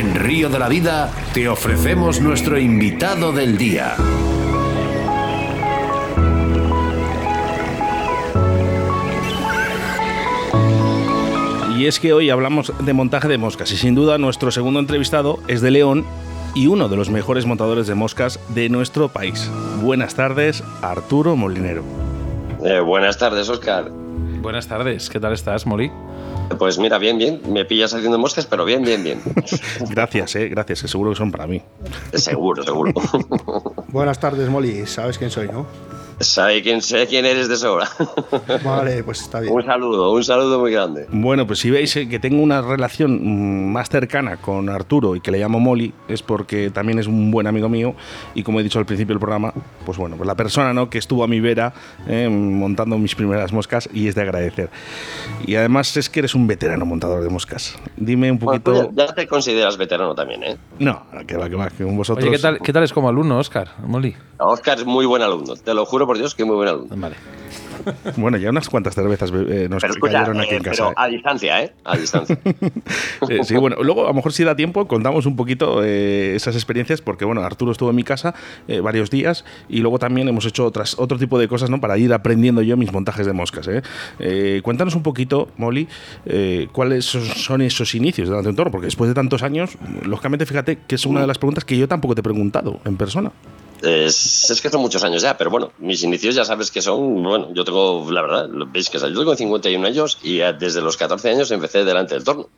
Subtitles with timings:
[0.00, 3.96] En Río de la Vida te ofrecemos nuestro invitado del día.
[11.76, 15.38] Y es que hoy hablamos de montaje de moscas y sin duda nuestro segundo entrevistado
[15.48, 16.06] es de León
[16.54, 19.50] y uno de los mejores montadores de moscas de nuestro país.
[19.82, 21.84] Buenas tardes, Arturo Molinero.
[22.64, 23.90] Eh, buenas tardes, Oscar.
[23.90, 25.90] Buenas tardes, ¿qué tal estás, Molí?
[26.58, 27.40] Pues mira, bien, bien.
[27.48, 29.20] Me pillas haciendo moscas, pero bien, bien, bien.
[29.90, 31.62] gracias, eh, gracias, que seguro que son para mí.
[32.12, 32.92] Seguro, seguro.
[33.88, 34.86] Buenas tardes, Molly.
[34.86, 35.66] Sabes quién soy, ¿no?
[36.20, 37.88] Sabe quién, sé quién eres de sobra.
[38.64, 39.54] Vale, pues está bien.
[39.54, 41.06] Un saludo, un saludo muy grande.
[41.10, 45.20] Bueno, pues si veis eh, que tengo una relación mm, más cercana con Arturo y
[45.20, 47.94] que le llamo Molly, es porque también es un buen amigo mío
[48.34, 49.54] y como he dicho al principio del programa,
[49.86, 50.90] pues bueno, pues la persona ¿no?
[50.90, 51.72] que estuvo a mi vera
[52.06, 54.68] eh, montando mis primeras moscas y es de agradecer.
[55.46, 57.78] Y además es que eres un veterano montador de moscas.
[57.96, 58.72] Dime un poquito...
[58.72, 60.58] Pues ya te consideras veterano también, ¿eh?
[60.78, 62.22] No, que va, que va, que vosotros...
[62.22, 64.14] Oye, ¿qué tal, ¿qué tal es como alumno, Oscar, Molly?
[64.38, 66.96] Oscar es muy buen alumno, te lo juro por Dios que muy buen alumno.
[66.96, 67.14] Vale.
[68.16, 70.88] Bueno, ya unas cuantas cervezas eh, nos pero escucha, cayeron aquí eh, en casa.
[70.88, 71.72] Pero a distancia, ¿eh?
[71.84, 72.36] A distancia.
[73.28, 76.56] eh, sí, bueno, luego a lo mejor si da tiempo contamos un poquito eh, esas
[76.56, 78.34] experiencias porque, bueno, Arturo estuvo en mi casa
[78.66, 81.80] eh, varios días y luego también hemos hecho otras, otro tipo de cosas, ¿no?
[81.80, 83.82] Para ir aprendiendo yo mis montajes de moscas, ¿eh?
[84.18, 85.86] eh cuéntanos un poquito, Molly,
[86.26, 90.80] eh, cuáles son esos inicios de Dante Toro, porque después de tantos años, lógicamente, fíjate
[90.88, 93.30] que es una de las preguntas que yo tampoco te he preguntado en persona.
[93.82, 97.22] Es, es, que son muchos años ya, pero bueno, mis inicios ya sabes que son,
[97.22, 101.30] bueno, yo tengo, la verdad, veis que yo tengo 51 años y desde los 14
[101.30, 102.48] años empecé delante del torno.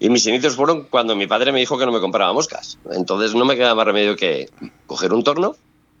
[0.00, 2.76] Y mis inicios fueron cuando mi padre me dijo que no me compraba moscas.
[2.90, 4.50] Entonces no me quedaba más remedio que
[4.88, 5.54] coger un torno,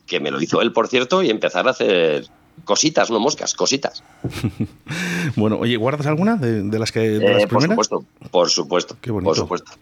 [0.06, 2.26] que me lo hizo él, por cierto, y empezar a hacer
[2.64, 4.02] cositas, no moscas, cositas.
[5.36, 8.96] bueno, oye, ¿guardas alguna de, de las que de eh, las Por supuesto, por supuesto.
[9.00, 9.30] Qué bonito.
[9.30, 9.72] Por supuesto.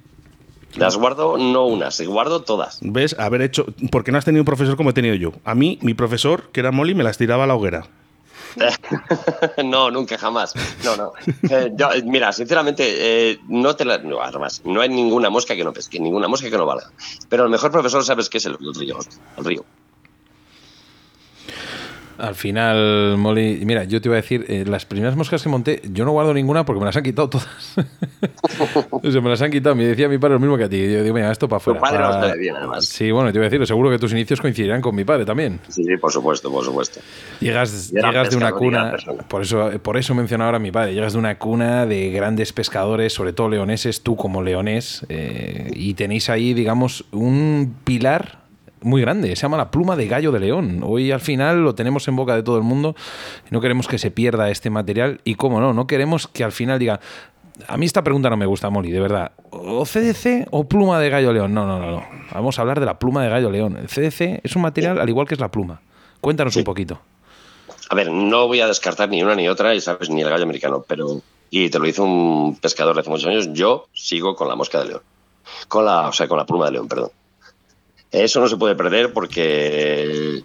[0.76, 2.78] Las guardo no unas, guardo todas.
[2.82, 3.16] ¿Ves?
[3.18, 3.66] Haber hecho.
[3.90, 5.32] Porque no has tenido un profesor como he tenido yo.
[5.44, 7.86] A mí, mi profesor, que era Molly, me las tiraba a la hoguera.
[9.64, 10.54] no, nunca, jamás.
[10.84, 11.12] No, no.
[11.48, 13.98] Eh, yo, mira, sinceramente, eh, no te la.
[13.98, 16.90] No, además, no hay ninguna mosca que no pesque, ninguna mosca que no valga.
[17.28, 18.98] Pero el mejor profesor, ¿sabes qué es el, el río?
[19.36, 19.64] El río.
[22.20, 25.82] Al final, Molly, mira, yo te iba a decir, eh, las primeras moscas que monté,
[25.92, 27.74] yo no guardo ninguna porque me las han quitado todas.
[28.90, 29.74] o sea, me las han quitado.
[29.74, 30.78] Me decía mi padre lo mismo que a ti.
[30.78, 31.78] Yo digo, mira, esto para afuera.
[31.78, 32.18] Tu padre para...
[32.18, 32.84] no está bien, además.
[32.84, 35.60] Sí, bueno, te iba a decir, seguro que tus inicios coincidirán con mi padre también.
[35.68, 37.00] Sí, sí, por supuesto, por supuesto.
[37.40, 38.94] Llegas, llegas de una cuna,
[39.28, 42.52] por eso, por eso mencionaba ahora a mi padre, llegas de una cuna de grandes
[42.52, 48.40] pescadores, sobre todo leoneses, tú como leonés, eh, y tenéis ahí, digamos, un pilar
[48.82, 50.82] muy grande, se llama la pluma de gallo de león.
[50.84, 52.94] Hoy al final lo tenemos en boca de todo el mundo,
[53.50, 56.78] no queremos que se pierda este material y cómo no, no queremos que al final
[56.78, 57.00] diga,
[57.66, 59.32] a mí esta pregunta no me gusta, Molly, de verdad.
[59.50, 61.52] ¿O CDC o pluma de gallo león?
[61.52, 62.04] No, no, no, no.
[62.32, 63.76] Vamos a hablar de la pluma de gallo león.
[63.76, 65.80] El CDC es un material al igual que es la pluma.
[66.20, 66.60] Cuéntanos sí.
[66.60, 67.00] un poquito.
[67.90, 70.44] A ver, no voy a descartar ni una ni otra, y sabes, ni el gallo
[70.44, 71.20] americano, pero,
[71.50, 74.90] y te lo hizo un pescador hace muchos años, yo sigo con la mosca de
[74.90, 75.02] león.
[75.66, 77.10] Con la, o sea, con la pluma de león, perdón.
[78.12, 80.42] Eso no se puede perder porque,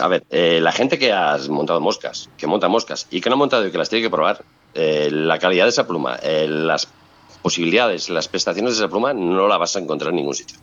[0.00, 3.34] a ver, eh, la gente que ha montado moscas, que monta moscas y que no
[3.34, 4.44] ha montado y que las tiene que probar,
[4.74, 6.88] eh, la calidad de esa pluma, eh, las
[7.40, 10.58] posibilidades, las prestaciones de esa pluma no la vas a encontrar en ningún sitio.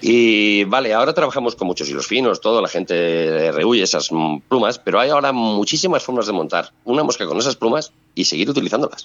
[0.00, 4.08] Y vale, ahora trabajamos con muchos hilos finos, todo, la gente rehuye esas
[4.48, 8.50] plumas, pero hay ahora muchísimas formas de montar una mosca con esas plumas y seguir
[8.50, 9.04] utilizándolas.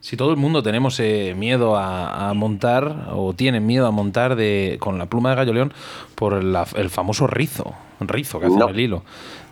[0.00, 4.36] Si todo el mundo tenemos eh, miedo a, a, montar o tienen miedo a montar
[4.36, 5.72] de, con la pluma de gallo león
[6.14, 8.68] por la, el famoso rizo, rizo que hace no.
[8.68, 9.02] el hilo.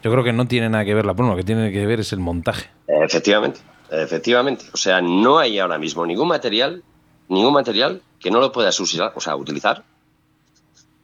[0.04, 2.00] Yo creo que no tiene nada que ver la pluma, lo que tiene que ver
[2.00, 2.70] es el montaje.
[2.86, 4.66] Efectivamente, efectivamente.
[4.72, 6.84] O sea, no hay ahora mismo ningún material,
[7.28, 9.82] ningún material que no lo puedas usar, o sea, utilizar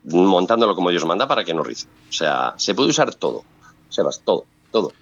[0.04, 1.88] montándolo como Dios manda para que no rice.
[2.08, 3.44] O sea, se puede usar todo,
[3.88, 4.92] Sebas, todo, todo.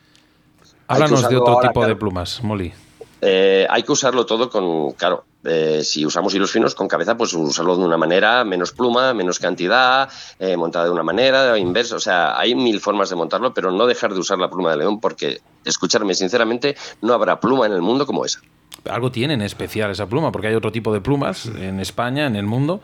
[0.88, 2.72] Háblanos de otro tipo de plumas, Molly.
[3.20, 7.32] Eh, hay que usarlo todo con, claro, eh, si usamos hilos finos con cabeza, pues
[7.34, 10.08] usarlo de una manera, menos pluma, menos cantidad,
[10.38, 13.87] eh, montada de una manera, inversa, o sea, hay mil formas de montarlo, pero no
[13.87, 17.82] dejar de usar la pluma de león porque, escucharme sinceramente, no habrá pluma en el
[17.82, 18.40] mundo como esa.
[18.88, 22.37] Algo tiene en especial esa pluma, porque hay otro tipo de plumas en España, en
[22.37, 22.81] el mundo,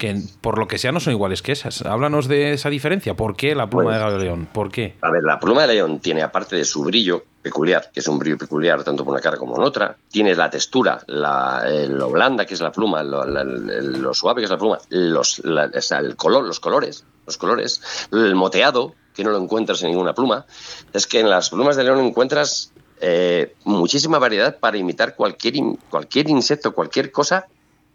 [0.00, 1.82] que por lo que sea no son iguales que esas.
[1.82, 3.14] Háblanos de esa diferencia.
[3.14, 4.48] ¿Por qué la pluma pues, de león?
[4.50, 4.96] ¿Por qué?
[5.02, 8.18] A ver, la pluma de león tiene, aparte de su brillo peculiar, que es un
[8.18, 12.08] brillo peculiar tanto por una cara como en otra, tiene la textura, la, eh, lo
[12.08, 15.70] blanda que es la pluma, lo, la, lo suave que es la pluma, los, la,
[15.74, 19.90] o sea, el color, los colores, los colores, el moteado, que no lo encuentras en
[19.90, 20.46] ninguna pluma.
[20.94, 22.72] Es que en las plumas de león encuentras
[23.02, 25.54] eh, muchísima variedad para imitar cualquier,
[25.90, 27.46] cualquier insecto, cualquier cosa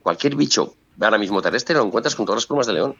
[0.06, 2.96] cualquier bicho ahora mismo terrestre lo encuentras con todas las plumas de león.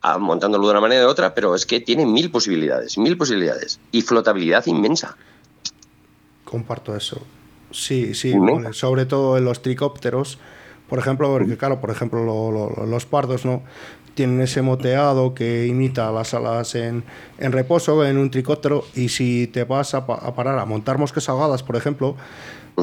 [0.00, 3.16] Ah, montándolo de una manera o de otra, pero es que tiene mil posibilidades, mil
[3.16, 3.80] posibilidades.
[3.90, 5.16] Y flotabilidad inmensa.
[6.44, 7.20] Comparto eso.
[7.70, 8.34] Sí, sí,
[8.72, 10.38] sobre todo en los tricópteros,
[10.88, 12.24] por ejemplo, porque claro, por ejemplo,
[12.86, 13.62] los pardos, ¿no?
[14.14, 17.04] Tienen ese moteado que imita las alas en,
[17.38, 21.28] en reposo en un tricóptero y si te vas a, a parar a montar moscas
[21.28, 22.16] ahogadas, por ejemplo,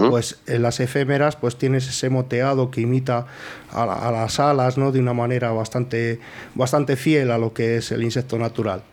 [0.09, 3.27] pues en las efémeras pues tienes ese moteado que imita
[3.71, 4.91] a, las alas, ¿no?
[4.91, 6.19] De una manera bastante,
[6.53, 8.83] bastante fiel a lo que es el insecto natural.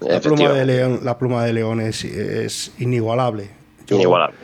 [0.00, 3.50] La pluma de león, la pluma de león es, inigualable.
[3.88, 4.36] inigualable.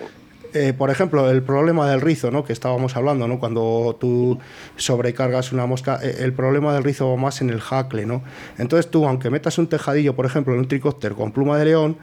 [0.53, 2.45] Eh, por ejemplo, el problema del rizo, ¿no?
[2.45, 3.39] que estábamos hablando, ¿no?
[3.39, 4.39] cuando tú
[4.77, 8.05] sobrecargas una mosca, eh, el problema del rizo va más en el jacle.
[8.05, 8.23] ¿no?
[8.59, 11.99] Entonces tú, aunque metas un tejadillo, por ejemplo, en un tricóptero con pluma de león,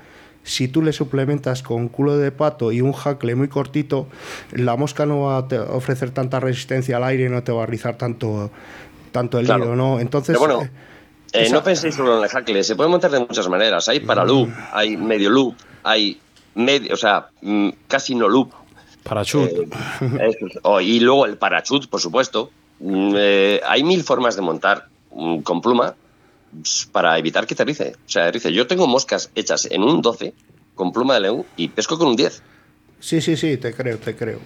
[0.47, 4.07] si tú le suplementas con culo de pato y un jacle muy cortito,
[4.51, 7.65] la mosca no va a ofrecer tanta resistencia al aire y no te va a
[7.65, 8.49] rizar tanto,
[9.11, 9.99] tanto el hilo, ¿no?
[9.99, 10.39] Entonces...
[10.39, 10.69] bueno, eh,
[11.33, 13.89] eh, no penséis solo en el jacle, se puede montar de muchas maneras.
[13.89, 16.17] Hay para loop, hay medio loop, hay
[16.55, 18.53] medio, o sea, mm, casi no loop.
[19.03, 19.49] Parachut.
[19.49, 22.51] Eh, oh, y luego el parachut, por supuesto.
[22.79, 23.15] Mm,
[23.67, 25.95] hay mil formas de montar mm, con pluma
[26.91, 27.95] para evitar que te rice.
[28.05, 28.51] O sea, rice.
[28.51, 30.33] Yo tengo moscas hechas en un 12
[30.75, 32.41] con pluma de león y pesco con un 10.
[32.99, 34.39] Sí, sí, sí, te creo, te creo.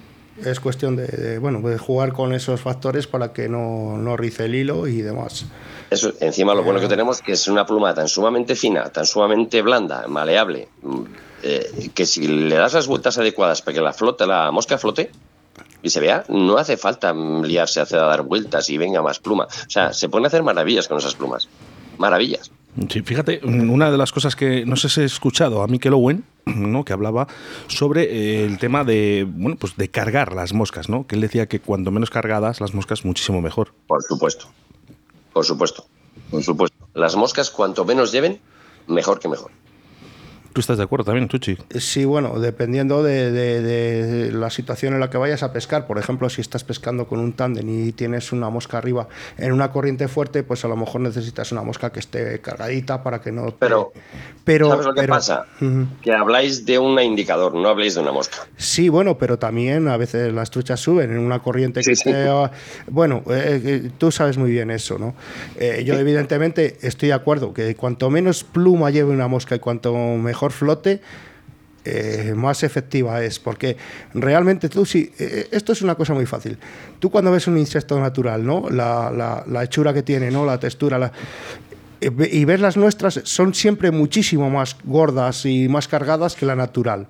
[0.43, 4.55] Es cuestión de, bueno, de jugar con esos factores para que no, no rice el
[4.55, 5.45] hilo y demás.
[5.89, 6.89] Eso, encima lo bueno que eh.
[6.89, 11.03] tenemos es que es una pluma tan sumamente fina, tan sumamente blanda, maleable, mm,
[11.43, 15.11] eh, que si le das las vueltas adecuadas para que la flote, la mosca flote,
[15.83, 19.45] y se vea, no hace falta liarse a dar vueltas y venga más pluma.
[19.45, 21.49] O sea, se pueden hacer maravillas con esas plumas
[22.01, 22.51] maravillas.
[22.89, 26.23] Sí, fíjate, una de las cosas que no sé si he escuchado a Mikel Owen,
[26.45, 26.85] ¿no?
[26.85, 27.27] que hablaba
[27.67, 31.05] sobre eh, el tema de bueno pues de cargar las moscas, ¿no?
[31.05, 33.73] Que él decía que cuanto menos cargadas las moscas muchísimo mejor.
[33.87, 34.47] Por supuesto,
[35.33, 35.85] por supuesto,
[36.29, 36.77] por supuesto.
[36.93, 38.39] Las moscas cuanto menos lleven,
[38.87, 39.51] mejor que mejor.
[40.53, 41.57] ¿Tú estás de acuerdo también, Chuchi?
[41.77, 45.87] Sí, bueno, dependiendo de, la situación en la que vayas a pescar.
[45.87, 49.07] Por ejemplo, si estás pescando con un tándem y tienes una mosca arriba
[49.37, 53.21] en una corriente fuerte, pues a lo mejor necesitas una mosca que esté cargadita para
[53.21, 53.55] que no...
[53.59, 53.93] Pero,
[54.43, 55.45] pero ¿sabes lo que pasa?
[56.01, 58.37] Que habláis de un indicador, no habléis de una mosca.
[58.57, 62.29] Sí, bueno, pero también a veces las truchas suben en una corriente que esté...
[62.87, 65.15] Bueno, eh, eh, tú sabes muy bien eso, ¿no?
[65.57, 69.93] Eh, yo evidentemente estoy de acuerdo que cuanto menos pluma lleve una mosca y cuanto
[69.93, 71.01] mejor flote,
[71.83, 73.39] eh, más efectiva es.
[73.39, 73.75] Porque
[74.13, 76.57] realmente tú sí, eh, esto es una cosa muy fácil.
[76.99, 78.69] Tú cuando ves un insecto natural, ¿no?
[78.69, 80.45] La, hechura que tiene, ¿no?
[80.45, 81.11] La textura, la,
[81.99, 86.55] eh, y ves las nuestras, son siempre muchísimo más gordas y más cargadas que la
[86.55, 87.07] natural.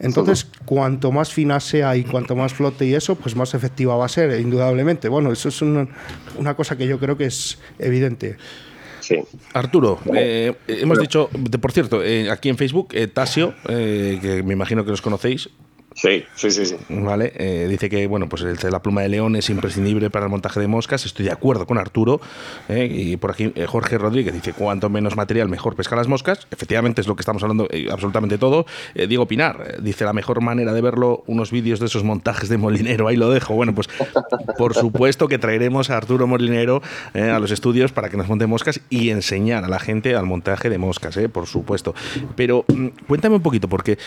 [0.00, 4.06] Entonces, cuanto más fina sea y cuanto más flote y eso, pues más efectiva va
[4.06, 5.08] a ser, indudablemente.
[5.08, 5.88] Bueno, eso es una,
[6.36, 8.36] una cosa que yo creo que es evidente.
[9.52, 11.28] Arturo, eh, hemos dicho,
[11.60, 15.50] por cierto, eh, aquí en Facebook, eh, Tasio, que me imagino que los conocéis,
[16.00, 16.76] Sí, sí, sí.
[16.90, 20.60] Vale, eh, dice que bueno, pues la pluma de león es imprescindible para el montaje
[20.60, 21.04] de moscas.
[21.04, 22.20] Estoy de acuerdo con Arturo.
[22.68, 26.46] Eh, y por aquí eh, Jorge Rodríguez dice: cuanto menos material, mejor pescar las moscas.
[26.52, 28.64] Efectivamente, es lo que estamos hablando absolutamente todo.
[28.94, 33.08] Diego Pinar dice: la mejor manera de verlo, unos vídeos de esos montajes de molinero.
[33.08, 33.54] Ahí lo dejo.
[33.54, 33.88] Bueno, pues
[34.56, 36.80] por supuesto que traeremos a Arturo Molinero
[37.14, 40.70] a los estudios para que nos monte moscas y enseñar a la gente al montaje
[40.70, 41.92] de moscas, por supuesto.
[42.36, 43.98] Pero mm, cuéntame un poquito, porque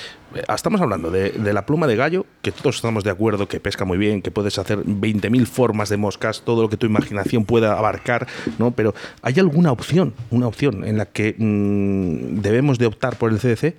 [0.48, 3.98] estamos hablando de la pluma de gallo, que todos estamos de acuerdo que pesca muy
[3.98, 8.28] bien, que puedes hacer 20.000 formas de moscas, todo lo que tu imaginación pueda abarcar,
[8.58, 8.72] ¿no?
[8.72, 13.40] Pero ¿hay alguna opción, una opción en la que mm, debemos de optar por el
[13.40, 13.76] CDC?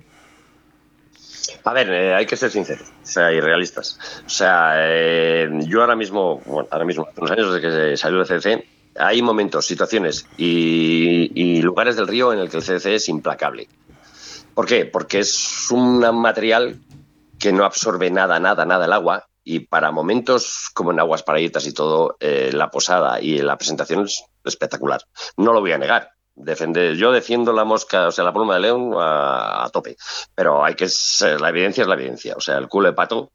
[1.65, 3.97] A ver, eh, hay que ser sinceros, o sea, y realistas.
[4.25, 8.21] O sea, eh, yo ahora mismo, bueno, ahora mismo, hace unos años desde que salió
[8.21, 8.65] el CDC,
[8.97, 13.67] hay momentos, situaciones y, y, lugares del río en el que el CDC es implacable.
[14.53, 14.85] ¿Por qué?
[14.85, 16.77] Porque es un material
[17.43, 19.27] que no absorbe nada, nada, nada el agua.
[19.43, 24.05] Y para momentos como en aguas paraítas y todo, eh, la posada y la presentación
[24.05, 25.01] es espectacular.
[25.35, 26.11] No lo voy a negar.
[26.35, 29.97] Defender, yo defiendo la mosca, o sea, la pluma de león a, tope.
[30.33, 32.33] Pero hay que ser, la evidencia es la evidencia.
[32.37, 33.33] O sea, el culo de pato,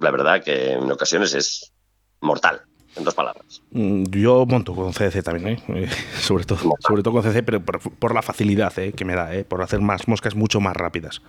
[0.00, 1.72] la verdad que en ocasiones es
[2.20, 2.62] mortal
[2.96, 3.62] en dos palabras.
[3.70, 5.62] Mm, yo monto con CDC también, ¿eh?
[5.68, 5.88] eh
[6.20, 8.92] sobre, todo, sobre todo con CDC, pero por, la facilidad ¿eh?
[8.92, 9.44] que me da, ¿eh?
[9.44, 11.22] por hacer más moscas mucho más rápidas.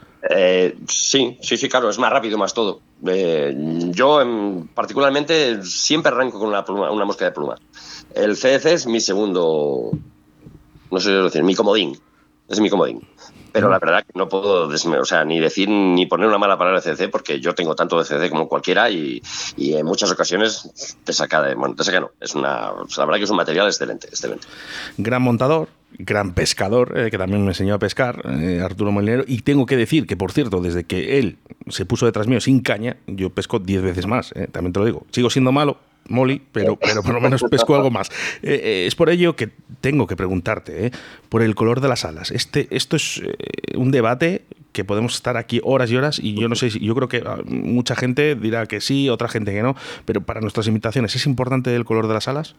[0.88, 2.81] sí, sí, sí, claro, es más rápido, más todo.
[3.01, 7.57] yo particularmente siempre arranco con una, una mosca de pluma.
[8.15, 9.91] El CDC es mi segundo,
[10.89, 11.97] no sé decir, mi comodín.
[12.47, 13.01] es mi comodín.
[13.51, 16.82] Pero la verdad que no puedo o sea, ni decir ni poner una mala palabra
[16.82, 19.22] de CC porque yo tengo tanto de CC como cualquiera y,
[19.58, 21.56] en muchas ocasiones te saca de.
[21.56, 22.12] Bueno, te saca no.
[22.20, 24.48] Es una, la verdad que es un material excelente, excelente.
[24.98, 29.24] Gran montador, gran pescador, eh, que también me enseñó a pescar, eh, Arturo Molinero.
[29.27, 31.38] Y tengo que decir que, por cierto, desde que él
[31.68, 34.86] se puso detrás mío sin caña, yo pesco 10 veces más, eh, también te lo
[34.86, 35.06] digo.
[35.12, 35.77] Sigo siendo malo,
[36.10, 38.10] Molly, pero, pero por lo menos pesco algo más.
[38.42, 39.50] Eh, eh, es por ello que
[39.82, 40.92] tengo que preguntarte, eh,
[41.30, 42.32] por el color de las alas.
[42.32, 43.22] Este, esto es
[43.76, 46.94] un debate que podemos estar aquí horas y horas y yo no sé si yo
[46.94, 50.68] creo que ah, mucha gente dirá que sí, otra gente que no, pero para nuestras
[50.68, 52.56] invitaciones ¿es importante el color de las alas?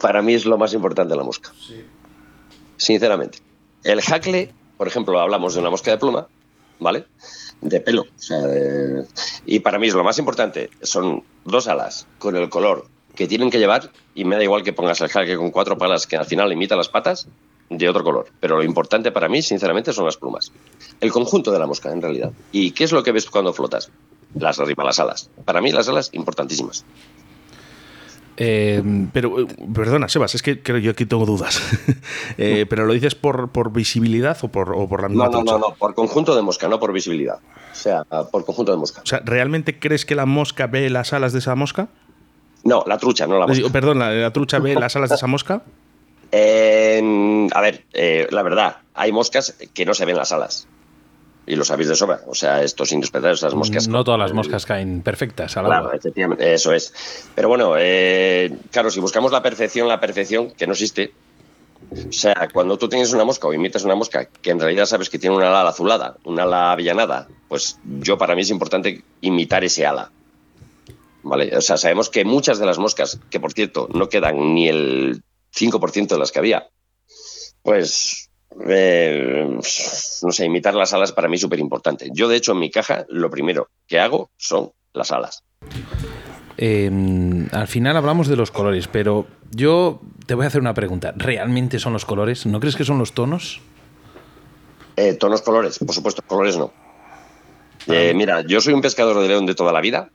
[0.00, 1.50] Para mí es lo más importante la mosca.
[2.76, 3.38] Sinceramente.
[3.84, 6.26] El jacle, por ejemplo, hablamos de una mosca de pluma,
[6.80, 7.06] ¿vale?
[7.60, 8.06] de pelo.
[9.46, 10.70] y para mí lo más importante.
[10.82, 14.72] Son dos alas con el color que tienen que llevar y me da igual que
[14.72, 17.28] pongas el jaque con cuatro palas que al final imita las patas
[17.68, 18.26] de otro color.
[18.40, 20.52] Pero lo importante para mí, sinceramente, son las plumas.
[21.00, 22.32] El conjunto de la mosca, en realidad.
[22.52, 23.90] ¿Y qué es lo que ves cuando flotas?
[24.34, 25.30] Las las alas.
[25.44, 26.84] Para mí, las alas importantísimas.
[28.40, 28.80] Eh,
[29.12, 31.60] pero, eh, perdona, Sebas, es que creo yo aquí tengo dudas.
[32.36, 35.44] Eh, ¿Pero lo dices por, por visibilidad o por, o por la misma No, no,
[35.44, 37.38] no, no, por conjunto de mosca, no por visibilidad.
[37.72, 39.00] O sea, por conjunto de mosca.
[39.02, 41.88] O sea, ¿realmente crees que la mosca ve las alas de esa mosca?
[42.62, 43.68] No, la trucha, no la mosca.
[43.70, 45.62] Perdón, ¿la, trucha ve las alas de esa mosca?
[46.32, 47.84] a ver,
[48.30, 50.68] la verdad, hay moscas que no se ven las alas
[51.48, 52.20] y lo sabéis de sobra.
[52.26, 53.88] O sea, estos indispensables, esas moscas.
[53.88, 56.92] No todas las moscas caen perfectas al claro, Efectivamente, eso es.
[57.34, 61.12] Pero bueno, eh, claro, si buscamos la perfección, la perfección que no existe.
[61.90, 65.08] O sea, cuando tú tienes una mosca o imitas una mosca que en realidad sabes
[65.08, 69.64] que tiene una ala azulada, una ala avellanada, pues yo para mí es importante imitar
[69.64, 70.10] ese ala.
[71.22, 71.56] ¿Vale?
[71.56, 75.22] O sea, sabemos que muchas de las moscas, que por cierto no quedan ni el
[75.56, 76.68] 5% de las que había,
[77.62, 78.27] pues
[78.68, 82.08] eh, no sé, imitar las alas para mí es súper importante.
[82.12, 85.44] Yo, de hecho, en mi caja, lo primero que hago son las alas.
[86.56, 91.14] Em, al final hablamos de los colores, pero yo te voy a hacer una pregunta.
[91.16, 92.46] ¿Realmente son los colores?
[92.46, 93.60] ¿No crees que son los tonos?
[94.96, 96.72] Eh, tonos, colores, por supuesto, colores no.
[97.86, 100.10] Eh, mira, yo soy un pescador de león de toda la vida,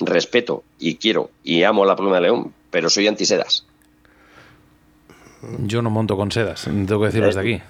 [0.00, 3.66] respeto y quiero y amo la pluma de león, pero soy antisedas.
[5.60, 7.62] Yo no monto con sedas, tengo que decirlo desde aquí.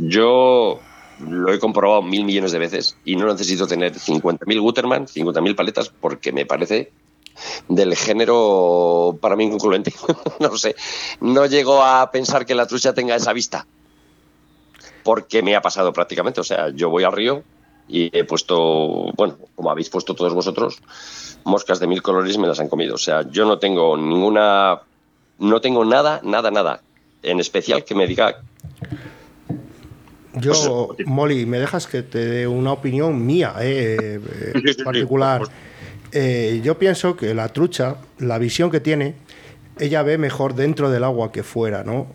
[0.00, 0.80] Yo
[1.28, 5.88] lo he comprobado mil millones de veces y no necesito tener 50.000 Guterman, 50.000 paletas,
[5.88, 6.92] porque me parece
[7.68, 9.92] del género para mí inconcluente.
[10.40, 10.76] no sé,
[11.20, 13.66] no llego a pensar que la trucha tenga esa vista,
[15.02, 16.40] porque me ha pasado prácticamente.
[16.40, 17.42] O sea, yo voy al río
[17.88, 20.80] y he puesto, bueno, como habéis puesto todos vosotros,
[21.44, 22.94] moscas de mil colores me las han comido.
[22.94, 24.80] O sea, yo no tengo ninguna
[25.40, 26.82] no tengo nada, nada, nada
[27.22, 28.40] en especial que me diga.
[30.34, 34.20] Yo, pues, Molly, me dejas que te dé una opinión mía, eh,
[34.54, 35.42] eh particular.
[36.12, 39.14] Eh, yo pienso que la trucha, la visión que tiene,
[39.78, 42.06] ella ve mejor dentro del agua que fuera, ¿no?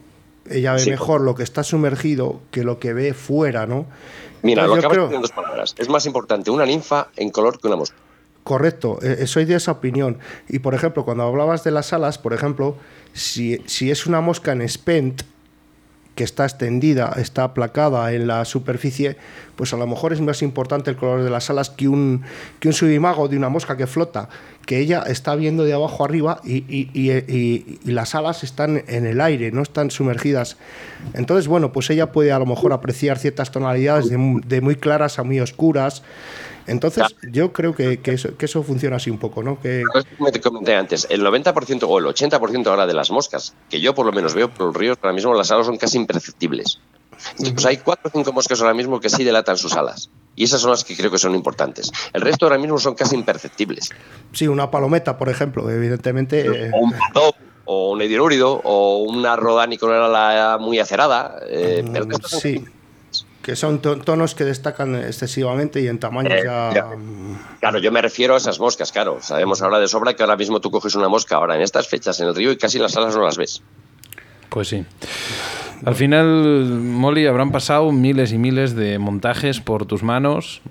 [0.50, 3.86] Ella ve mejor lo que está sumergido que lo que ve fuera, ¿no?
[4.44, 5.12] Mira, lo acabas creo...
[5.12, 5.75] en dos palabras.
[5.77, 7.96] Es más importante una ninfa en color que una mosca.
[8.46, 10.20] Correcto, eh, soy de esa opinión.
[10.48, 12.78] Y por ejemplo, cuando hablabas de las alas, por ejemplo,
[13.12, 13.60] si,
[13.90, 15.24] es una mosca en spent,
[16.14, 19.18] que está extendida, está aplacada en la superficie,
[19.56, 22.22] pues a lo mejor es más importante el color de las alas que un,
[22.60, 24.30] que un subimago de una mosca que flota,
[24.68, 29.64] que ella está viendo de abajo arriba y, las alas están en el aire, no
[29.64, 30.58] están sumergidas.
[31.16, 35.18] Entonces, bueno, pues ella puede a lo mejor apreciar ciertas tonalidades de, de muy claras
[35.18, 36.04] a muy oscuras.
[36.67, 38.00] Entonces, yo creo que,
[38.39, 39.60] eso, funciona así un poco, ¿no?
[39.60, 39.84] Que...
[40.17, 43.93] Como te comenté antes, el 90% o el 80% ahora de las moscas, que yo
[43.93, 46.79] por lo menos veo por los ríos, ahora mismo las alas son casi imperceptibles.
[47.38, 50.10] pues hay cuatro o cinco moscas ahora mismo que sí delatan sus alas.
[50.36, 51.91] Y esas son las que creo que son importantes.
[52.12, 53.89] El resto ahora mismo son casi imperceptibles.
[54.34, 56.69] Sí, una palometa, por ejemplo, evidentemente.
[56.74, 61.39] O un pato, o un edilúrido, o una rodani con una ala muy acerada.
[61.48, 62.65] Eh, mm, sí
[63.46, 66.90] que son tonos que destacan excesivamente y en tamaño eh, ya...
[67.60, 69.20] Claro, yo me refiero a esas moscas, claro.
[69.22, 72.20] Sabemos ahora de sobra que ahora mismo tú coges una mosca ahora en estas fechas
[72.22, 73.62] en el río y casi las alas no las ves.
[74.50, 74.86] Pues sí.
[75.84, 80.62] Al final, Molly, habrán pasado miles y miles de montajes por tus manos,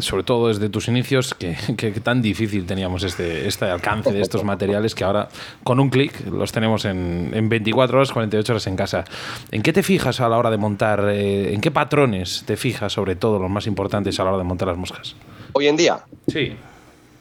[0.00, 1.54] sobre todo desde tus inicios, que,
[2.02, 5.28] tan difícil teníamos este, este alcance de estos materiales que ahora
[5.62, 9.04] con un clic los tenemos en, en, 24 horas, 48 horas en casa.
[9.50, 11.08] ¿En qué te fijas a la hora de montar?
[11.10, 14.44] Eh, ¿En qué patrones te fijas sobre todo los más importantes a la hora de
[14.44, 15.14] montar las moscas?
[15.52, 16.00] Hoy en día.
[16.26, 16.56] Sí.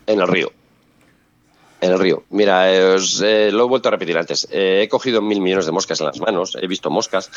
[0.08, 0.51] En el río.
[1.84, 2.24] En el río.
[2.30, 4.48] Mira, os, eh, lo he vuelto a repetir antes.
[4.52, 7.30] Eh, he cogido mil millones de moscas en las manos, he visto moscas,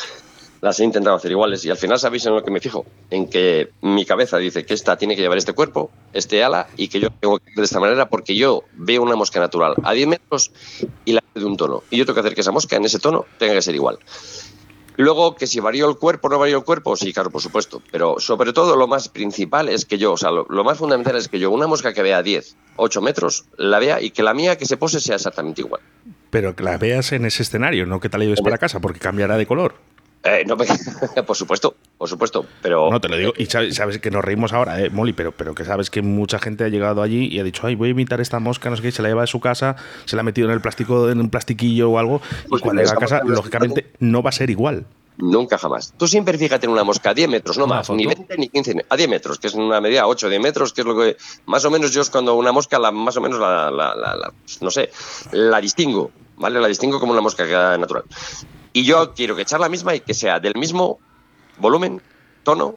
[0.61, 3.27] las he intentado hacer iguales y al final sabéis en lo que me fijo, en
[3.29, 7.01] que mi cabeza dice que esta tiene que llevar este cuerpo, este ala y que
[7.01, 10.07] yo tengo que ir de esta manera porque yo veo una mosca natural a 10
[10.07, 10.51] metros
[11.03, 12.99] y la de un tono y yo tengo que hacer que esa mosca en ese
[12.99, 13.99] tono tenga que ser igual.
[14.97, 17.81] Luego, que si varío el cuerpo o no varío el cuerpo, sí, claro, por supuesto.
[17.91, 21.15] Pero sobre todo lo más principal es que yo, o sea, lo, lo, más fundamental
[21.15, 24.33] es que yo, una mosca que vea 10, 8 metros, la vea y que la
[24.33, 25.81] mía que se pose sea exactamente igual.
[26.31, 28.99] Pero que la veas en ese escenario, no que te la lleves para casa, porque
[28.99, 29.75] cambiará de color.
[30.27, 30.57] Eh, no,
[31.25, 32.91] por supuesto, por supuesto, pero...
[32.91, 35.55] No, te lo digo, y sabes, sabes que nos reímos ahora, eh, Molly, pero, pero
[35.55, 38.19] que sabes que mucha gente ha llegado allí y ha dicho, ay, voy a imitar
[38.19, 40.47] esta mosca, no sé qué, se la lleva de su casa, se la ha metido
[40.47, 43.91] en el plástico, en un plastiquillo o algo, Pues y cuando llega a casa, lógicamente,
[43.99, 44.85] no va a ser igual.
[45.17, 45.93] Nunca jamás.
[45.97, 48.85] Tú siempre fíjate en una mosca a 10 metros, no más, ni 20 ni 15,
[48.87, 51.17] a 10 metros, que es una medida 8 de metros, que es lo que
[51.47, 54.15] más o menos yo es cuando una mosca, la, más o menos la, la, la,
[54.15, 54.91] la, no sé,
[55.31, 56.59] la distingo, ¿vale?
[56.59, 58.03] La distingo como una mosca natural.
[58.77, 60.99] Y yo quiero que echar la misma y que sea del mismo
[61.57, 61.99] volumen,
[62.43, 62.75] tono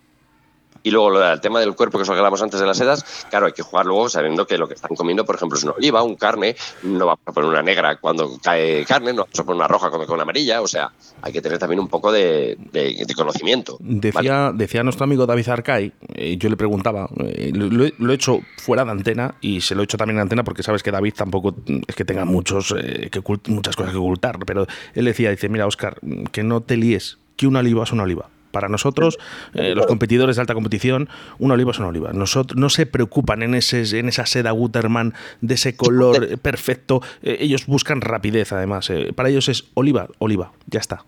[0.82, 3.52] y luego el tema del cuerpo que os hablamos antes de las sedas, claro, hay
[3.52, 6.16] que jugar luego sabiendo que lo que están comiendo, por ejemplo, es una oliva, un
[6.16, 9.68] carne, no vamos a poner una negra cuando cae carne, no vamos a poner una
[9.68, 10.90] roja cuando cae una amarilla, o sea,
[11.22, 13.76] hay que tener también un poco de, de, de conocimiento.
[13.80, 14.58] Decía, ¿vale?
[14.58, 18.84] decía nuestro amigo David Arcay, eh, yo le preguntaba, eh, lo, lo, he hecho fuera
[18.84, 21.54] de antena y se lo he hecho también en antena porque sabes que David tampoco
[21.86, 25.66] es que tenga muchos, eh, que muchas cosas que ocultar, pero él decía, dice, mira,
[25.66, 25.98] Oscar,
[26.32, 29.18] que no te líes, que una oliva es una oliva para nosotros,
[29.54, 32.12] eh, los competidores de alta competición, una oliva es una oliva.
[32.12, 37.02] Nosotros, no se preocupan en, ese, en esa seda Gutermann de ese color perfecto.
[37.22, 38.90] Eh, ellos buscan rapidez, además.
[38.90, 41.04] Eh, para ellos es oliva, oliva, ya está.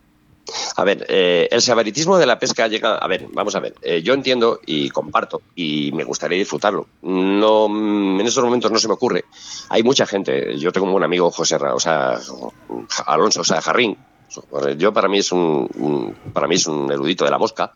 [0.77, 2.97] A ver, eh, el sabaritismo de la pesca llega.
[2.97, 3.75] A ver, vamos a ver.
[3.83, 6.87] Eh, yo entiendo y comparto y me gustaría disfrutarlo.
[7.03, 9.25] No, en estos momentos no se me ocurre.
[9.69, 10.59] Hay mucha gente.
[10.59, 12.19] Yo tengo un buen amigo, José, o sea,
[13.07, 13.97] Alonso, o sea, Jarrín.
[14.77, 17.73] Yo para mí es un, para mí es un erudito de la mosca.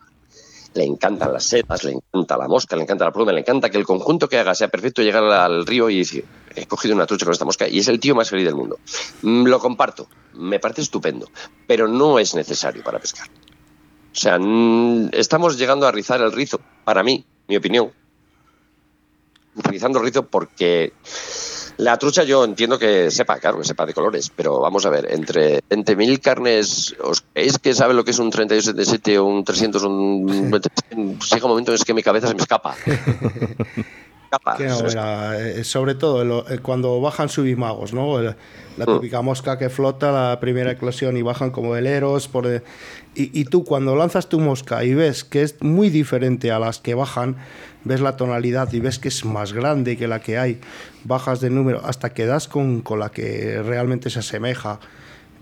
[0.73, 3.77] Le encantan las setas, le encanta la mosca, le encanta la pluma, le encanta que
[3.77, 7.25] el conjunto que haga sea perfecto, llegar al río y decir, he cogido una trucha
[7.25, 8.77] con esta mosca y es el tío más feliz del mundo.
[9.23, 11.29] Lo comparto, me parece estupendo,
[11.65, 13.27] pero no es necesario para pescar.
[13.27, 14.39] O sea,
[15.13, 17.91] estamos llegando a rizar el rizo, para mí, mi opinión.
[19.55, 20.93] Rizando el rizo porque
[21.77, 25.11] la trucha yo entiendo que sepa, claro, que sepa de colores, pero vamos a ver,
[25.11, 29.43] entre, entre mil carnes, ¿os creéis que sabe lo que es un 3277 o un
[29.43, 30.27] 300 un
[30.91, 32.75] Llega un momento en que mi cabeza se me escapa.
[34.59, 38.21] No, era, sobre todo lo, cuando bajan subimagos, ¿no?
[38.21, 38.35] La,
[38.77, 42.27] la típica mosca que flota, la primera eclosión y bajan como veleros.
[42.27, 42.61] Por, y,
[43.15, 46.93] y tú cuando lanzas tu mosca y ves que es muy diferente a las que
[46.93, 47.37] bajan,
[47.83, 50.59] ves la tonalidad y ves que es más grande que la que hay,
[51.03, 54.79] bajas de número hasta que das con, con la que realmente se asemeja.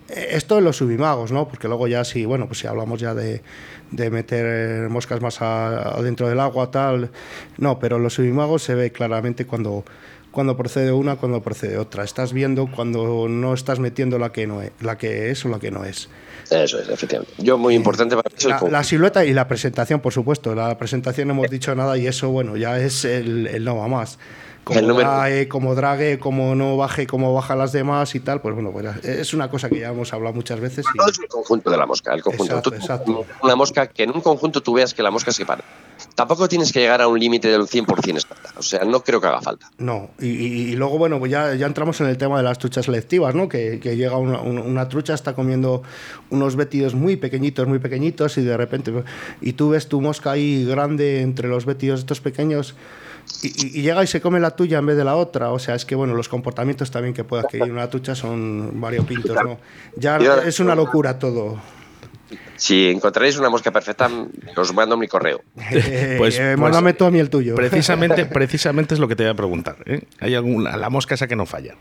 [0.08, 1.48] Esto en los subimagos, ¿no?
[1.48, 3.42] Porque luego ya si, bueno, pues si hablamos ya de,
[3.90, 7.10] de meter moscas más adentro del agua, tal,
[7.58, 9.84] no, pero en los subimagos se ve claramente cuando,
[10.30, 12.04] cuando procede una, cuando procede otra.
[12.04, 15.58] Estás viendo cuando no estás metiendo la que no es, la que es o la
[15.58, 16.08] que no es.
[16.50, 17.32] Eso es, efectivamente.
[17.38, 20.54] Yo, muy importante para mí la, la, silueta y la presentación, por supuesto.
[20.54, 23.88] La presentación no hemos dicho nada y eso, bueno, ya es el, el no va
[23.88, 24.18] más.
[24.66, 25.08] Como, el número...
[25.08, 29.04] drague, como drague, como no baje, como baja las demás y tal, pues bueno, pues
[29.04, 30.84] es una cosa que ya hemos hablado muchas veces.
[30.92, 30.98] Y...
[30.98, 32.56] Todo es el conjunto de la mosca, el conjunto.
[32.56, 33.26] Exacto, tú, exacto.
[33.44, 35.62] Una mosca que en un conjunto tú veas que la mosca se para.
[36.16, 38.52] Tampoco tienes que llegar a un límite del 100% exacta.
[38.58, 39.70] O sea, no creo que haga falta.
[39.78, 42.58] No, y, y, y luego, bueno, pues ya, ya, entramos en el tema de las
[42.58, 43.48] truchas selectivas, ¿no?
[43.48, 45.84] Que, que llega una, una, trucha, está comiendo
[46.30, 48.92] unos vétidos muy pequeñitos, muy pequeñitos, y de repente,
[49.40, 52.74] y tú ves tu mosca ahí grande entre los vétidos estos pequeños.
[53.42, 55.50] Y, y, llega y se come la tuya en vez de la otra.
[55.50, 59.36] O sea, es que bueno, los comportamientos también que pueda adquirir una tucha son variopintos,
[59.44, 59.58] ¿no?
[59.96, 61.58] Ya es una locura todo.
[62.56, 64.08] Si encontraréis una mosca perfecta,
[64.56, 65.42] os mando mi correo.
[66.18, 67.54] pues, eh, mándame pues, tú a mí el tuyo.
[67.54, 69.76] Precisamente, precisamente es lo que te voy a preguntar.
[69.84, 70.02] ¿eh?
[70.20, 71.74] ¿Hay alguna, la mosca esa que no falla?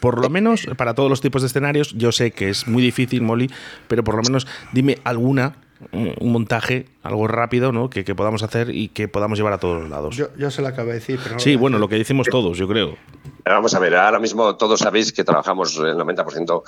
[0.00, 3.22] Por lo menos, para todos los tipos de escenarios, yo sé que es muy difícil,
[3.22, 3.50] Molly,
[3.88, 5.56] pero por lo menos dime alguna
[5.92, 7.90] un montaje, algo rápido, ¿no?
[7.90, 10.16] Que, que, podamos hacer y que podamos llevar a todos los lados.
[10.16, 12.56] Yo, yo se lo acabo de decir, pero no Sí, bueno, lo que decimos todos,
[12.56, 12.96] yo creo.
[13.44, 16.62] Vamos a ver, ahora mismo todos sabéis que trabajamos el 90%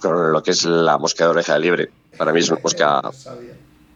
[0.00, 1.90] con lo que es la mosca de oreja de libre.
[2.16, 3.00] Para mí es una mosca.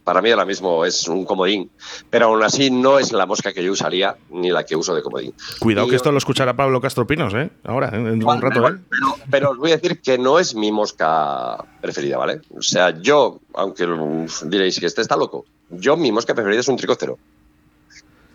[0.06, 1.68] Para mí ahora mismo es un comodín,
[2.10, 5.02] pero aún así no es la mosca que yo usaría ni la que uso de
[5.02, 5.34] comodín.
[5.58, 7.50] Cuidado y que esto lo escuchará Pablo Castro Pinos, ¿eh?
[7.64, 8.62] Ahora, en un rato.
[8.62, 8.78] Pero, ¿eh?
[8.88, 12.40] pero, pero, os voy a decir que no es mi mosca preferida, ¿vale?
[12.56, 13.84] O sea, yo, aunque
[14.44, 17.18] diréis que este está loco, yo mi mosca preferida es un tricócero.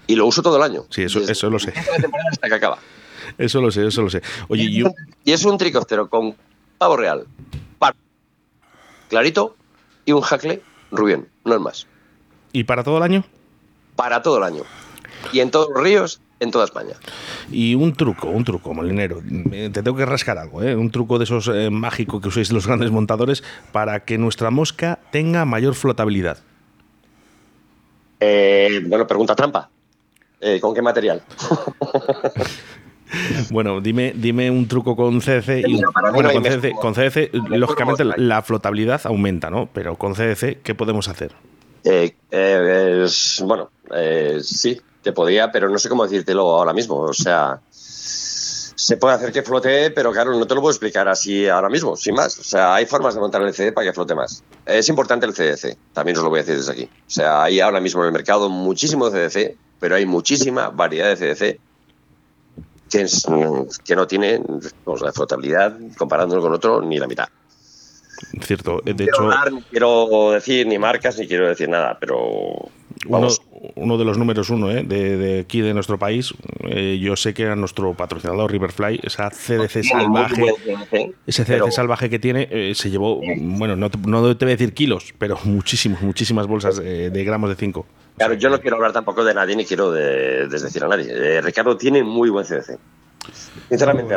[0.07, 0.87] Y lo uso todo el año.
[0.89, 1.73] Sí, eso, eso lo sé.
[2.31, 2.79] Hasta que acaba.
[3.37, 4.21] Eso lo sé, eso lo sé.
[4.49, 4.91] Oye, y, yo...
[5.23, 6.35] y es un tricóptero con
[6.77, 7.27] pavo real,
[9.07, 9.55] clarito
[10.05, 11.87] y un jacle Rubión, no es más.
[12.51, 13.23] ¿Y para todo el año?
[13.95, 14.63] Para todo el año.
[15.31, 16.95] Y en todos los ríos, en toda España.
[17.51, 19.21] Y un truco, un truco, molinero.
[19.51, 20.75] Te tengo que rascar algo, ¿eh?
[20.75, 24.99] Un truco de esos eh, mágicos que usáis los grandes montadores para que nuestra mosca
[25.11, 26.39] tenga mayor flotabilidad.
[28.19, 29.69] Eh, bueno, pregunta trampa.
[30.39, 31.21] Eh, ¿Con qué material?
[33.51, 35.67] Bueno, dime, dime un truco con CDC.
[35.67, 35.81] Y,
[36.13, 36.31] bueno,
[36.79, 39.69] con CDC, lógicamente, la flotabilidad aumenta, ¿no?
[39.73, 41.33] Pero con CDC, ¿qué podemos hacer?
[41.83, 42.15] Eh,
[43.43, 43.69] bueno,
[44.41, 46.97] sí, te podría, pero no sé cómo decírtelo ahora mismo.
[46.97, 51.47] O sea, se puede hacer que flote, pero claro, no te lo puedo explicar así
[51.47, 52.37] ahora mismo, sin más.
[52.39, 54.43] O sea, hay formas de montar el CD para que flote más.
[54.65, 56.83] Es importante el CDC, también os lo voy a decir desde aquí.
[56.85, 61.15] O sea, hay ahora mismo en el mercado muchísimo CDC, pero hay muchísima variedad de
[61.15, 61.59] CDC
[62.91, 63.07] que,
[63.83, 64.41] que no tiene
[64.83, 67.27] pues, la flotabilidad, comparándolo con otro, ni la mitad.
[68.41, 69.23] Cierto, de hecho.
[69.23, 72.69] no quiero decir ni marcas ni quiero decir nada, pero
[73.75, 74.83] uno, de los números uno ¿eh?
[74.83, 76.33] de, aquí de nuestro país,
[76.65, 80.45] eh, yo sé que era nuestro patrocinador Riverfly, esa CDC salvaje,
[81.25, 84.73] ese CDC salvaje que tiene, eh, se llevó, bueno, no, no, te voy a decir
[84.73, 87.85] kilos, pero muchísimos, muchísimas bolsas de, gramos de 5.
[88.17, 91.41] Claro, yo no quiero hablar tampoco de nadie ni quiero desdecir a nadie.
[91.41, 92.77] Ricardo tiene muy buen CDC.
[93.69, 94.13] Sinceramente,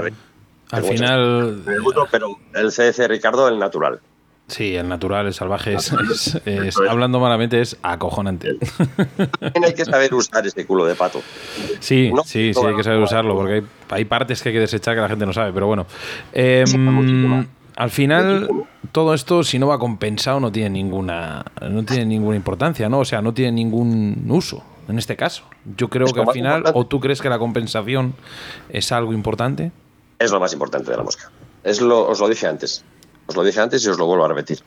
[0.70, 1.62] al final.
[2.10, 4.00] Pero el CDC Ricardo, el natural.
[4.46, 5.74] Sí, el natural, el salvaje,
[6.44, 8.58] es, hablando malamente, es acojonante.
[9.40, 11.22] También hay que saber usar ese culo de pato.
[11.80, 15.00] Sí, sí, sí, hay que saber usarlo, porque hay, partes que hay que desechar que
[15.00, 15.86] la gente no sabe, pero bueno.
[17.76, 18.48] Al final,
[18.92, 23.00] todo esto, si no va compensado, no tiene ninguna, no tiene ninguna importancia, ¿no?
[23.00, 25.44] O sea, no tiene ningún uso en este caso.
[25.76, 28.14] Yo creo que al final, o tú crees que la compensación
[28.68, 29.72] es algo importante.
[30.18, 31.30] Es lo más importante de la mosca.
[31.62, 32.84] Es lo, os lo dije antes
[33.26, 34.60] os lo dije antes y os lo vuelvo a repetir.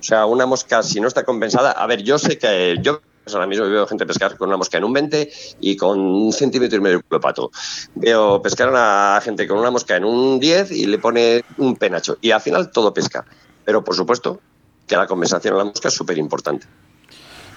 [0.00, 3.00] O sea, una mosca, si no está compensada, a ver, yo sé que yo
[3.34, 6.78] ahora mismo veo gente pescar con una mosca en un 20 y con un centímetro
[6.78, 7.50] y medio de pato.
[7.94, 12.18] Veo pescar a gente con una mosca en un 10 y le pone un penacho.
[12.20, 13.24] Y al final todo pesca.
[13.64, 14.40] Pero por supuesto
[14.86, 16.66] que la compensación a la mosca es súper importante.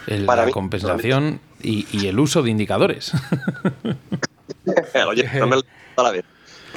[0.07, 3.11] La compensación y, el uso de indicadores.
[5.07, 5.63] Oye, no me lo
[5.97, 6.25] a la vez.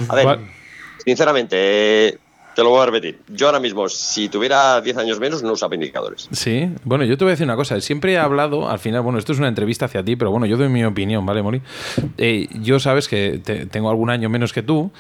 [0.09, 0.38] A ver,
[1.05, 2.18] sinceramente,
[2.54, 3.20] te lo voy a repetir.
[3.28, 6.28] Yo ahora mismo, si tuviera 10 años menos, no usaba indicadores.
[6.32, 7.80] Sí, bueno, yo te voy a decir una cosa.
[7.80, 10.56] Siempre he hablado, al final, bueno, esto es una entrevista hacia ti, pero bueno, yo
[10.56, 11.62] doy mi opinión, ¿vale, Mori?
[12.18, 14.92] Eh, yo sabes que tengo algún año menos que tú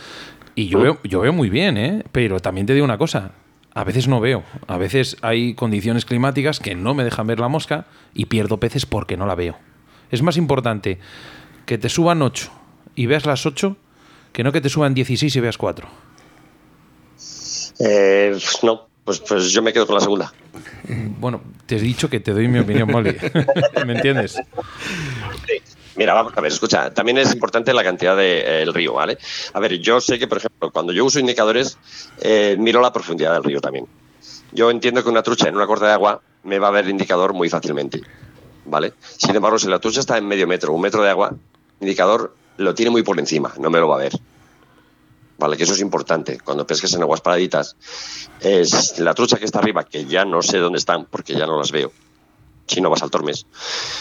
[0.54, 2.04] y yo veo, yo veo muy bien, ¿eh?
[2.12, 3.32] Pero también te digo una cosa.
[3.74, 4.42] A veces no veo.
[4.66, 8.84] A veces hay condiciones climáticas que no me dejan ver la mosca y pierdo peces
[8.84, 9.56] porque no la veo.
[10.10, 10.98] Es más importante
[11.64, 12.50] que te suban 8
[12.96, 13.76] y veas las 8
[14.32, 15.88] que no que te suban 16 y veas 4.
[17.78, 20.32] Eh, no, pues, pues yo me quedo con la segunda.
[21.18, 23.16] Bueno, te he dicho que te doy mi opinión, Molly.
[23.86, 24.36] ¿Me entiendes?
[25.94, 29.18] Mira, vamos a ver, escucha, también es importante la cantidad del eh, río, ¿vale?
[29.52, 31.76] A ver, yo sé que, por ejemplo, cuando yo uso indicadores,
[32.20, 33.86] eh, miro la profundidad del río también.
[34.52, 36.90] Yo entiendo que una trucha en una corta de agua me va a ver el
[36.90, 38.00] indicador muy fácilmente,
[38.64, 38.94] ¿vale?
[39.00, 41.34] Sin embargo, si la trucha está en medio metro, un metro de agua,
[41.80, 44.12] el indicador lo tiene muy por encima, no me lo va a ver.
[45.42, 45.56] ¿Vale?
[45.56, 46.38] Que eso es importante.
[46.38, 47.76] Cuando pesques en aguas paraditas,
[48.40, 51.58] es la trucha que está arriba, que ya no sé dónde están porque ya no
[51.58, 51.92] las veo.
[52.66, 53.46] Si no vas al Tormes.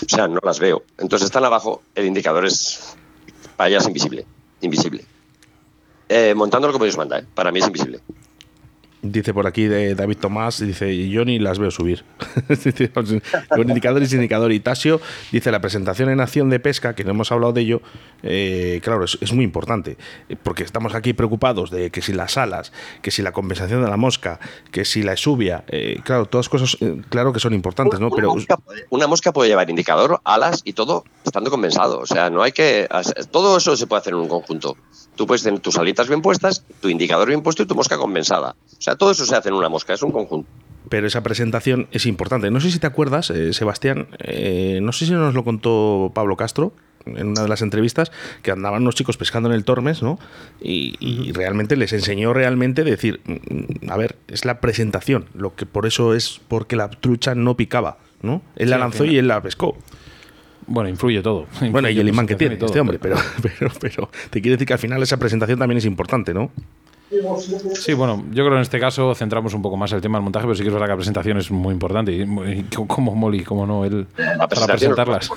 [0.06, 0.84] O sea, no las veo.
[0.99, 2.95] Entonces están abajo, el indicador es
[3.58, 4.25] para ellas invisible.
[4.62, 5.04] Invisible.
[6.08, 7.25] Eh, montándolo como Dios manda, ¿eh?
[7.34, 8.01] para mí es invisible.
[9.03, 12.03] Dice por aquí de David Tomás, dice, yo ni las veo subir.
[13.49, 14.51] Con indicadores indicador.
[14.51, 17.81] Y Tasio dice, la presentación en acción de pesca, que no hemos hablado de ello,
[18.21, 19.97] eh, claro, es, muy importante,
[20.43, 23.97] porque estamos aquí preocupados de que si las alas, que si la compensación de la
[23.97, 24.39] mosca,
[24.71, 28.11] que si la exubia, eh, claro, todas cosas, eh, claro que son importantes, ¿no?
[28.11, 28.35] Pero
[28.89, 31.99] una mosca puede llevar indicador, alas y todo estando compensado.
[31.99, 32.87] O sea, no hay que...
[33.31, 34.77] Todo eso se puede hacer en un conjunto.
[35.15, 38.56] Tú puedes tener tus alitas bien puestas, tu indicador bien puesto y tu mosca compensada.
[38.78, 40.50] O sea, todo eso se hace en una mosca, es un conjunto.
[40.89, 42.50] Pero esa presentación es importante.
[42.52, 46.36] No sé si te acuerdas, eh, Sebastián, eh, no sé si nos lo contó Pablo
[46.36, 46.74] Castro
[47.06, 50.19] en una de las entrevistas, que andaban unos chicos pescando en el Tormes, ¿no?
[50.62, 55.86] Y, realmente les enseñó realmente decir, mm, a ver, es la presentación, lo que por
[55.86, 58.41] eso es porque la trucha no picaba, ¿no?
[58.56, 59.78] Él la lanzó y él la pescó.
[60.67, 61.47] Bueno, influye todo.
[61.71, 64.74] bueno, y el imán que tiene este hombre, pero, pero, pero te quiere decir que
[64.74, 66.52] al final esa presentación también es importante, ¿no?
[67.74, 70.24] Sí, bueno, yo creo que en este caso centramos un poco más el tema del
[70.24, 72.13] montaje, pero sí que es verdad que la presentación es muy importante.
[72.13, 75.30] Y, como Molly, como no, él para presentarlas.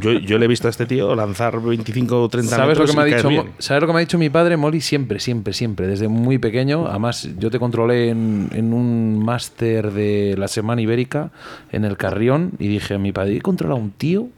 [0.00, 2.92] yo, yo, le he visto a este tío lanzar 25 o 30 ¿Sabes Lo que
[2.92, 4.58] me ha dicho, ¿Sabes lo que me ha dicho mi padre?
[4.58, 6.86] Molly siempre, siempre, siempre, desde muy pequeño.
[6.86, 11.30] Además, yo te controlé en, en un máster de la Semana Ibérica
[11.72, 14.28] en el Carrión y dije a mi padre, he controlado a un tío,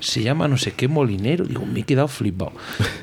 [0.00, 1.44] se llama no sé qué molinero.
[1.44, 2.52] Digo, me he quedado flipado.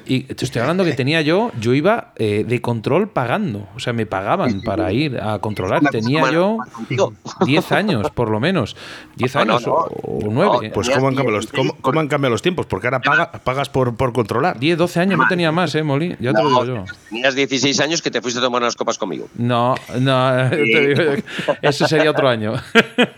[0.06, 3.68] Y te estoy hablando que tenía yo, yo iba eh, de control pagando.
[3.76, 5.82] O sea, me pagaban para ir a controlar.
[5.90, 6.58] Tenía yo
[7.46, 8.76] 10 años, por lo menos.
[9.16, 10.72] 10 años o 9.
[10.74, 11.48] pues ¿cómo han, cambiado los,
[11.82, 12.66] cómo, han cambiado los tiempos?
[12.66, 13.00] Porque ahora
[13.44, 14.60] pagas por, por controlar.
[14.60, 16.16] 10, 12 años, no tenía más, ¿eh, Molly?
[16.20, 16.86] Ya te lo digo yo.
[17.10, 19.28] Tenías 16 años que te fuiste a tomar unas copas conmigo.
[19.36, 20.50] No, no,
[21.62, 22.54] eso sería otro año.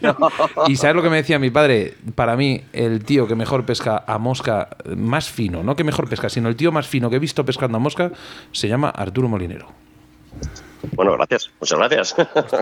[0.67, 1.95] y ¿sabes lo que me decía mi padre?
[2.15, 6.29] Para mí, el tío que mejor pesca a mosca, más fino, no que mejor pesca,
[6.29, 8.11] sino el tío más fino que he visto pescando a mosca,
[8.51, 9.84] se llama Arturo Molinero.
[10.93, 12.15] Bueno, gracias, muchas gracias.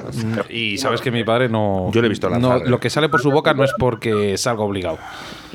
[0.49, 1.91] y sabes que mi padre no.
[1.91, 2.67] Yo le he visto lanzar.
[2.67, 4.97] lo que sale por su boca no es porque salga obligado.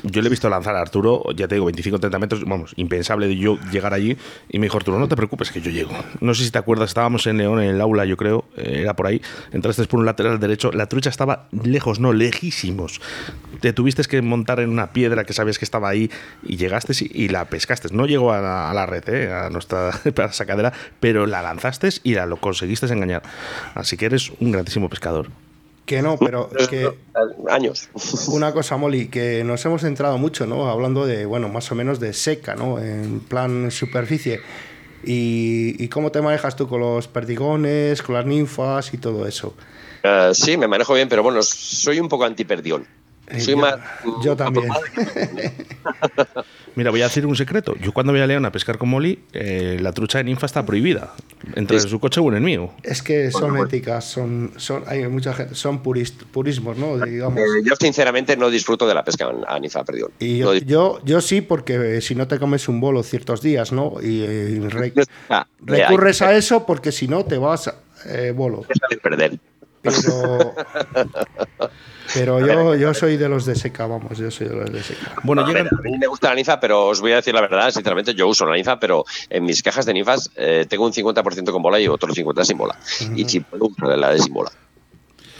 [0.03, 3.27] Yo le he visto lanzar a Arturo, ya te digo, 25 30 metros, vamos, impensable
[3.27, 4.17] de yo llegar allí.
[4.49, 5.91] Y me dijo Arturo, no te preocupes que yo llego.
[6.21, 8.95] No sé si te acuerdas, estábamos en León, en el aula, yo creo, eh, era
[8.95, 9.21] por ahí.
[9.51, 13.01] Entraste por un lateral derecho, la trucha estaba lejos, no, lejísimos.
[13.61, 16.09] Te tuviste que montar en una piedra que sabías que estaba ahí
[16.43, 17.89] y llegaste y, la pescaste.
[17.91, 19.91] No llegó a la, red, eh, a nuestra
[20.31, 23.23] sacadera, pero la lanzaste y la lo conseguiste engañar.
[23.75, 25.29] Así que eres un grandísimo pescador.
[25.89, 26.87] Que no, pero es que.
[27.49, 27.89] Años.
[28.27, 30.69] Una cosa, Molly, que nos hemos centrado mucho, ¿no?
[30.69, 32.77] Hablando de, bueno, más o menos de seca, ¿no?
[32.77, 34.39] En plan superficie.
[35.03, 39.55] ¿Y, cómo te manejas tú con los perdigones, con las ninfas y todo eso?
[40.03, 42.85] Eh, sí, me manejo bien, pero bueno, soy un poco antiperdión.
[43.29, 43.75] Eh, soy yo, más.
[44.23, 44.67] Yo también.
[46.75, 47.75] Mira, voy a decir un secreto.
[47.81, 50.65] Yo cuando voy a León a pescar con Molly, eh, la trucha de ninfa está
[50.65, 51.13] prohibida.
[51.55, 52.71] Entre en su coche o en el mío.
[52.83, 56.97] Es que son éticas, son, son, hay mucha gente, son purismos, ¿no?
[56.97, 57.39] Digamos.
[57.39, 60.11] Eh, yo sinceramente no disfruto de la pesca a ninfa perdión.
[60.19, 63.95] Y yo, yo, sí, porque si no te comes un bolo ciertos días, ¿no?
[64.01, 64.59] Y,
[65.29, 67.73] ah, recurres a eso porque si no te vas
[68.05, 68.65] eh, bolo.
[69.01, 69.39] perder.
[69.81, 70.53] Pero
[72.13, 75.15] Pero yo, yo soy de los de seca, vamos, yo soy de los de seca.
[75.23, 78.13] Bueno, a, mí me gusta la ninfa, pero os voy a decir la verdad, sinceramente,
[78.13, 81.61] yo uso la ninfa, pero en mis cajas de ninfas eh, tengo un 50% con
[81.61, 82.75] bola y otro 50% sin bola.
[83.15, 84.51] Y si puedo la de sin bola.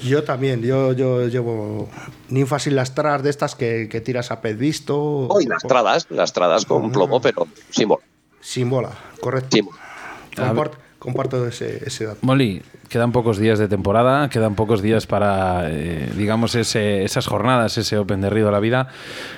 [0.04, 1.89] Yo también, yo, yo llevo
[2.30, 4.97] ninfas sin lastrar de estas que, tiras a pez visto.
[4.97, 8.04] Oh, y lastradas, lastradas con plomo, pero sin bola.
[8.41, 9.49] Sin bola, correcto.
[9.52, 10.69] Sin bola
[11.00, 12.20] comparto ese, dato.
[12.22, 17.98] Molly, quedan pocos días de temporada, quedan pocos días para, eh, digamos, esas jornadas, ese
[17.98, 18.90] Open de Río de la Vida,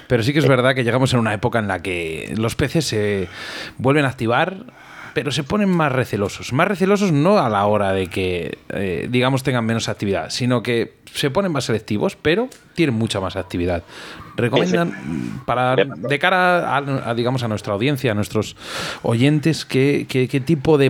[0.08, 2.86] pero sí que es verdad que llegamos en una época en la que los peces
[2.86, 3.30] se
[3.78, 4.66] vuelven a activar,
[5.14, 6.54] pero se ponen más recelosos.
[6.54, 10.94] Más recelosos no a la hora de que, eh, digamos, tengan menos actividad, sino que
[11.14, 13.84] se ponen más selectivos, pero tienen mucha más actividad.
[14.38, 18.56] Recomiendan para de cara a, digamos a nuestra audiencia, a nuestros
[19.04, 20.90] oyentes, qué, qué, tipo de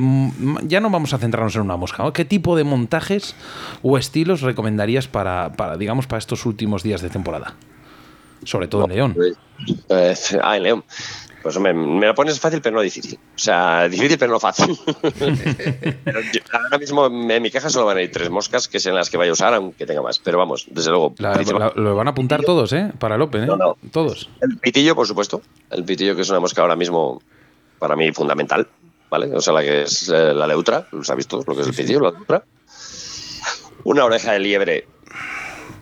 [0.64, 3.36] ya no vamos a centrarnos en una mosca, ¿qué tipo de montajes
[3.82, 7.56] o estilos recomendarías para, para digamos para estos últimos días de temporada?
[8.44, 9.14] Sobre todo en León.
[9.14, 9.38] Pues,
[9.88, 10.84] pues, ah, en León.
[11.42, 13.18] Pues me, me, lo pones fácil, pero no difícil.
[13.36, 14.78] O sea, difícil, pero no fácil.
[16.52, 19.18] ahora mismo en mi caja solo van a ir tres moscas, que sean las que
[19.18, 20.20] vaya a usar, aunque tenga más.
[20.20, 21.16] Pero vamos, desde luego.
[21.76, 22.92] lo van a apuntar todos, ¿eh?
[23.00, 23.48] Para el Open, ¿eh?
[23.92, 24.30] Todos.
[24.42, 25.42] El pitillo, por supuesto.
[25.72, 27.22] El pitillo, que es una mosca ahora mismo,
[27.80, 28.68] para mí, fundamental.
[29.10, 29.36] ¿Vale?
[29.36, 30.88] O sea, la que es eh, la leutra.
[30.92, 32.44] Lo sabéis todos lo que es el pitillo, la leutra.
[33.84, 34.88] Una oreja de liebre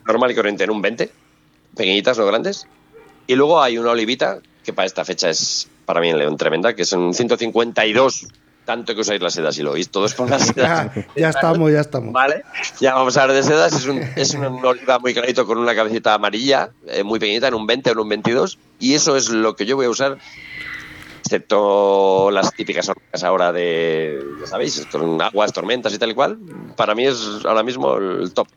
[0.07, 1.11] normal y corriente en un 20.
[1.75, 2.65] Pequeñitas, no grandes.
[3.27, 6.75] Y luego hay una olivita que para esta fecha es para mí en León tremenda,
[6.75, 8.27] que son 152
[8.69, 10.91] tanto que usáis las sedas y lo oís todos con las sedas.
[11.15, 12.13] ya estamos, ya estamos.
[12.13, 12.43] Vale,
[12.79, 13.73] ya vamos a hablar de sedas.
[13.73, 17.55] Es un, es un oliva muy clarito con una cabecita amarilla, eh, muy pequeñita, en
[17.55, 18.59] un 20 o en un 22.
[18.79, 20.19] Y eso es lo que yo voy a usar,
[21.21, 26.37] excepto las típicas orcas ahora de, ya sabéis, con aguas, tormentas y tal y cual.
[26.75, 28.49] Para mí es ahora mismo el top.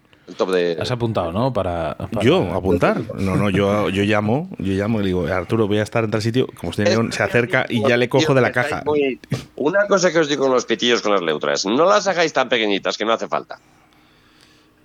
[0.80, 1.52] Has apuntado, ¿no?
[1.52, 3.00] Para, Yo, apuntar.
[3.14, 6.22] No, no, yo, yo llamo, yo llamo y digo, Arturo, voy a estar en tal
[6.22, 6.46] sitio.
[6.46, 8.82] Como usted se acerca y ya le cojo de la caja.
[9.56, 12.48] Una cosa que os digo con los pitillos con las leutras, no las hagáis tan
[12.48, 13.58] pequeñitas que no hace falta.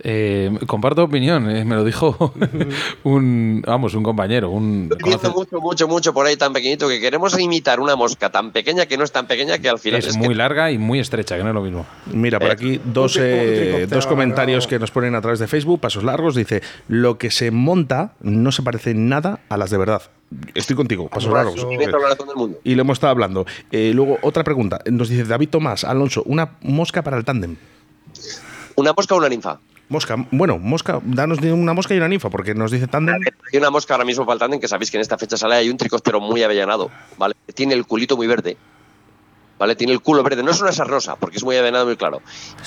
[0.00, 2.32] Eh, comparto opinión, eh, me lo dijo
[3.02, 4.50] un, vamos, un compañero.
[4.50, 8.52] Un, Estoy mucho, mucho, mucho por ahí tan pequeñito que queremos imitar una mosca tan
[8.52, 11.36] pequeña que no es tan pequeña que al final es, muy larga y muy estrecha,
[11.36, 11.86] que no es lo mismo.
[12.06, 13.18] Mira, por aquí dos,
[13.88, 16.34] dos comentarios que nos ponen a través de Facebook, pasos largos.
[16.34, 20.02] Dice: Lo que se monta no se parece nada a las de verdad.
[20.54, 21.66] Estoy contigo, pasos largos.
[22.64, 23.46] Y lo hemos estado hablando.
[23.72, 24.80] Eh, luego, otra pregunta.
[24.90, 27.56] Nos dice David Tomás, Alonso, una mosca para el tándem.
[28.74, 29.58] ¿Una mosca o una ninfa?
[29.88, 33.16] Mosca, bueno, mosca, danos una mosca y una ninfa, porque nos dice tándem.
[33.52, 35.54] Hay una mosca ahora mismo para el tándem que sabéis que en esta fecha sale,
[35.54, 37.34] hay un tricóptero muy avellanado, ¿vale?
[37.54, 38.58] Tiene el culito muy verde,
[39.58, 39.76] ¿vale?
[39.76, 42.20] Tiene el culo verde, no es una rosa, porque es muy avellanado, muy claro.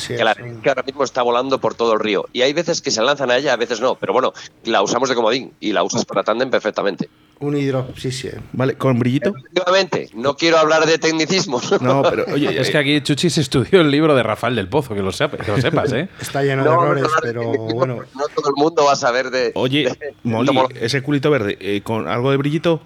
[0.07, 2.25] que, la, que ahora mismo está volando por todo el río.
[2.33, 5.07] Y hay veces que se lanzan a ella, a veces no, pero bueno, la usamos
[5.07, 7.07] de comodín y la usas para tándem perfectamente.
[7.41, 8.29] Un hidro, sí, sí.
[8.53, 9.33] Vale, ¿con brillito?
[9.35, 11.71] Efectivamente, no quiero hablar de tecnicismos.
[11.81, 14.93] No, pero oye, es que aquí Chuchi se estudió el libro de Rafael del Pozo,
[14.93, 16.07] que lo, sepas, que lo sepas, ¿eh?
[16.21, 17.99] Está lleno de errores, pero bueno.
[18.13, 19.51] No todo el mundo va a saber de.
[19.55, 19.91] Oye,
[20.23, 22.81] Molly, ese culito verde, eh, ¿con algo de brillito?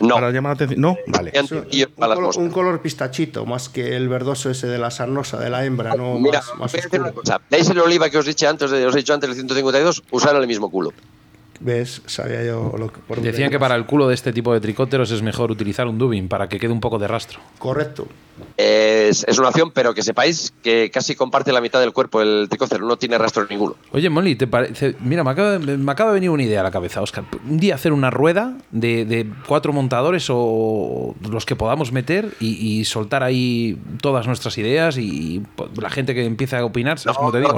[0.00, 0.16] No.
[0.16, 0.80] Para llamar la atención.
[0.80, 1.32] No, vale.
[1.40, 1.46] un,
[1.94, 5.94] color, un, color, pistachito, más que el verdoso ese de la sarnosa, de la hembra,
[5.94, 7.14] no Mira, más, más oscuro.
[7.48, 10.02] ¿Veis el oliva que os he dicho antes, os he dicho antes, el 152?
[10.10, 10.92] Usar el mismo culo.
[11.64, 12.02] ¿Ves?
[12.06, 13.00] Sabía yo lo que.
[13.00, 15.96] Por Decían que para el culo de este tipo de tricóteros es mejor utilizar un
[15.96, 17.40] dubin para que quede un poco de rastro.
[17.58, 18.08] Correcto.
[18.56, 22.46] Es, es, una opción, pero que sepáis que casi comparte la mitad del cuerpo el
[22.48, 23.76] tricócero, no tiene rastro ninguno.
[23.92, 24.94] Oye, Molly, ¿te parece?
[25.00, 27.24] Mira, me acaba, me acaba, de venir una idea a la cabeza, Oscar.
[27.48, 32.84] Un día hacer una rueda de, de cuatro montadores o los que podamos meter y,
[32.84, 35.42] soltar ahí todas nuestras ideas y
[35.80, 37.54] la gente que empieza a opinar, ¿sabes cómo te digo?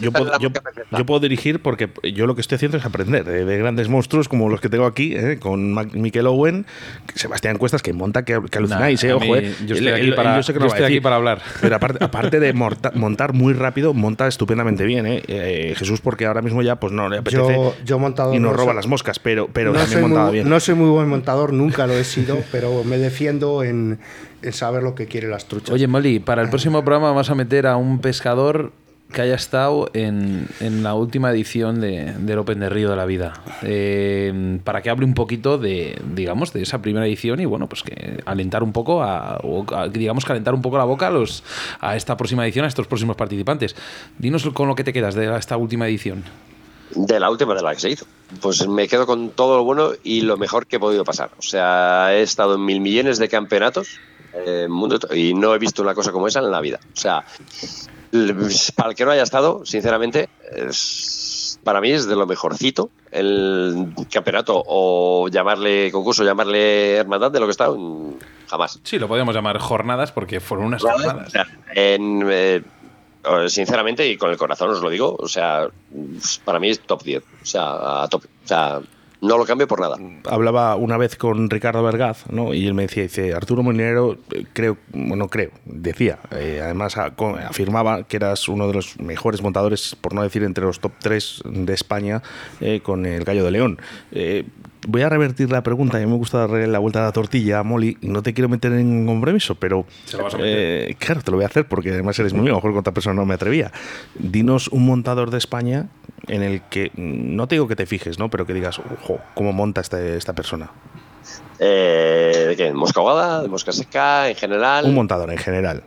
[0.00, 0.50] yo, puedo, yo,
[0.92, 4.48] yo, puedo, dirigir porque yo lo que estoy haciendo es aprender de, grandes monstruos como
[4.48, 5.38] los que tengo aquí, ¿eh?
[5.40, 6.66] con Mikel Owen,
[7.14, 9.12] Sebastián Cuestas, que monta que, alucináis, ¿eh?
[9.12, 9.54] Ojo, ¿eh?
[9.66, 11.40] Yo estoy aquí para, yo, estoy aquí para hablar.
[11.60, 15.22] Pero aparte, aparte de montar muy rápido, monta estupendamente bien, ¿eh?
[15.28, 15.74] ¿eh?
[15.76, 18.74] Jesús, porque ahora mismo ya pues no le apetece yo, yo montado y nos roba
[18.74, 20.48] las moscas, pero, pero no también montaba bien.
[20.48, 23.98] No soy muy buen montador, nunca lo he sido, pero me defiendo en,
[24.42, 25.70] en saber lo que quieren las truchas.
[25.70, 28.72] Oye, Molly, para el próximo programa vas a meter a un pescador
[29.12, 33.06] que haya estado en, en la última edición de, del Open de Río de la
[33.06, 33.34] Vida.
[33.62, 37.82] Eh, para que hable un poquito de, digamos, de esa primera edición y bueno, pues
[37.82, 39.40] que alentar un poco a,
[39.90, 41.44] digamos, calentar un poco la boca a, los,
[41.80, 43.76] a esta próxima edición, a estos próximos participantes.
[44.18, 46.24] Dinos con lo que te quedas de esta última edición.
[46.94, 48.06] De la última de la que se hizo.
[48.40, 51.30] Pues me quedo con todo lo bueno y lo mejor que he podido pasar.
[51.38, 53.98] O sea, he estado en mil millones de campeonatos
[54.34, 56.78] eh, mundo, y no he visto una cosa como esa en la vida.
[56.94, 57.24] O sea,
[58.74, 60.28] para el que no haya estado, sinceramente,
[61.64, 67.46] para mí es de lo mejorcito el campeonato o llamarle concurso, llamarle hermandad de lo
[67.46, 67.68] que está
[68.48, 68.80] jamás.
[68.82, 71.32] Sí, lo podemos llamar jornadas porque fueron unas jornadas.
[71.74, 72.62] Eh,
[73.48, 75.68] sinceramente y con el corazón os lo digo, o sea,
[76.44, 78.80] para mí es top 10, o sea, a top, o sea,
[79.26, 79.96] no lo cambio por nada.
[80.24, 82.54] Hablaba una vez con Ricardo Vergaz, ¿no?
[82.54, 88.04] Y él me decía, dice, Arturo Molinero, eh, creo, bueno, creo, decía, eh, además afirmaba
[88.04, 91.74] que eras uno de los mejores montadores, por no decir entre los top 3 de
[91.74, 92.22] España,
[92.60, 93.78] eh, con el Gallo de León
[94.86, 95.96] voy a revertir la pregunta.
[95.96, 98.34] A mí me gusta darle la vuelta a la tortilla a Molly y no te
[98.34, 99.86] quiero meter en un compromiso, pero.
[100.98, 102.54] claro, te lo voy a hacer porque además eres muy amigo.
[102.54, 103.72] A lo mejor con otra persona no me atrevía.
[104.14, 105.88] Dinos un montador de España
[106.28, 106.90] en el que.
[106.96, 108.30] No te digo que te fijes, ¿no?
[108.30, 110.70] Pero que digas, ojo, ¿cómo monta este, esta persona?
[111.58, 112.72] Eh, ¿De qué?
[112.72, 113.42] ¿Mosca ahogada?
[113.42, 114.28] ¿De mosca seca?
[114.28, 114.84] ¿En general?
[114.84, 115.82] Un montador, en general.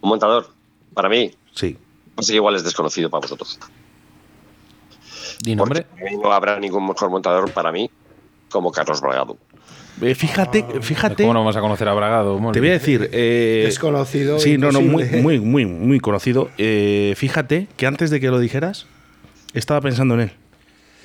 [0.00, 0.48] ¿Un montador?
[0.94, 1.30] Para mí.
[1.54, 1.76] Sí.
[2.14, 3.58] Pues igual es desconocido para vosotros.
[5.42, 5.86] ¿Di nombre?
[6.22, 7.90] no habrá ningún mejor montador para mí
[8.50, 9.38] como Carlos Bragado.
[10.02, 11.22] Eh, fíjate, fíjate.
[11.22, 12.38] ¿Cómo no vamos a conocer a Bragado?
[12.52, 13.08] Te voy a decir.
[13.12, 14.38] Eh, Desconocido.
[14.38, 16.50] Sí, no, no, muy, muy, muy, muy conocido.
[16.58, 18.86] Eh, fíjate que antes de que lo dijeras,
[19.52, 20.32] estaba pensando en él.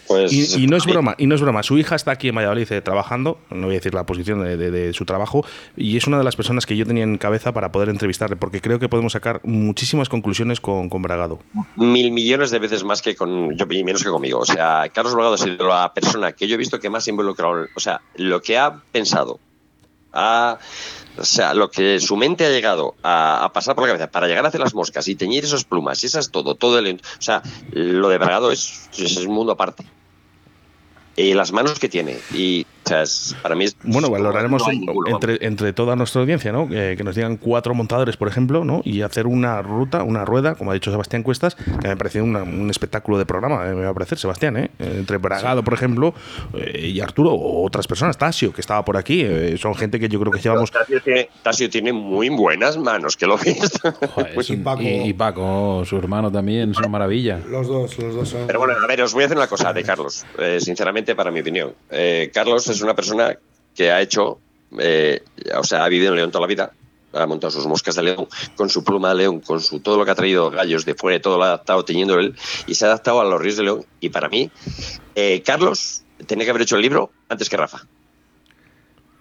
[0.07, 1.63] Pues, y, no es broma, y no es broma.
[1.63, 4.93] Su hija está aquí en Valladolid eh, trabajando, no voy a decir la posición de,
[4.93, 7.89] su trabajo, y es una de las personas que yo tenía en cabeza para poder
[7.89, 11.39] entrevistarle, porque creo que podemos sacar muchísimas conclusiones con, con Bragado.
[11.75, 14.39] Mil millones de veces más que con yo y menos que conmigo.
[14.39, 17.67] O sea, Carlos Bragado ha sido la persona que yo he visto que más involucrado,
[17.75, 19.39] o sea, lo que ha pensado,
[20.13, 20.57] ha
[21.17, 24.45] o sea, lo que su mente ha llegado a, pasar por la cabeza para llegar
[24.45, 26.95] a hacer las moscas y teñir esas plumas y esas todo, todo el.
[26.95, 29.85] O sea, lo de Bragado es, es un mundo aparte.
[31.15, 32.19] Y las manos que tiene.
[32.33, 33.03] Y O sea,
[33.41, 34.63] para mí es, Bueno, valoraremos
[35.07, 36.67] entre, entre toda nuestra audiencia, ¿no?
[36.69, 38.81] que nos digan cuatro montadores, por ejemplo, ¿no?
[38.83, 42.69] y hacer una ruta, una rueda, como ha dicho Sebastián Cuestas, que me parece un
[42.69, 44.71] espectáculo de programa, eh, me va a parecer, Sebastián, ¿eh?
[44.79, 46.13] entre Bragado, por ejemplo,
[46.53, 50.07] eh, y Arturo, o otras personas, Tasio, que estaba por aquí, eh, son gente que
[50.07, 50.71] yo creo que llevamos...
[51.43, 53.81] Tasio tiene, muy buenas manos, que lo ves.
[54.79, 55.83] y, Paco.
[55.85, 57.39] su hermano también, es una maravilla.
[57.49, 58.47] Los dos, los dos son...
[58.47, 60.25] Pero bueno, a ver, os voy a hacer una cosa de Carlos,
[60.59, 61.73] sinceramente, para mi opinión.
[62.33, 63.37] Carlos es una persona
[63.73, 64.39] que ha hecho,
[64.79, 65.23] eh,
[65.57, 66.71] o sea, ha vivido en León toda la vida,
[67.15, 70.05] ha montado sus moscas de león, con su pluma de león, con su todo lo
[70.05, 72.35] que ha traído gallos de fuera, todo lo ha adaptado teniendo él,
[72.67, 73.85] y se ha adaptado a los ríos de león.
[73.99, 74.51] Y para mí,
[75.15, 77.87] eh, Carlos tenía que haber hecho el libro antes que Rafa.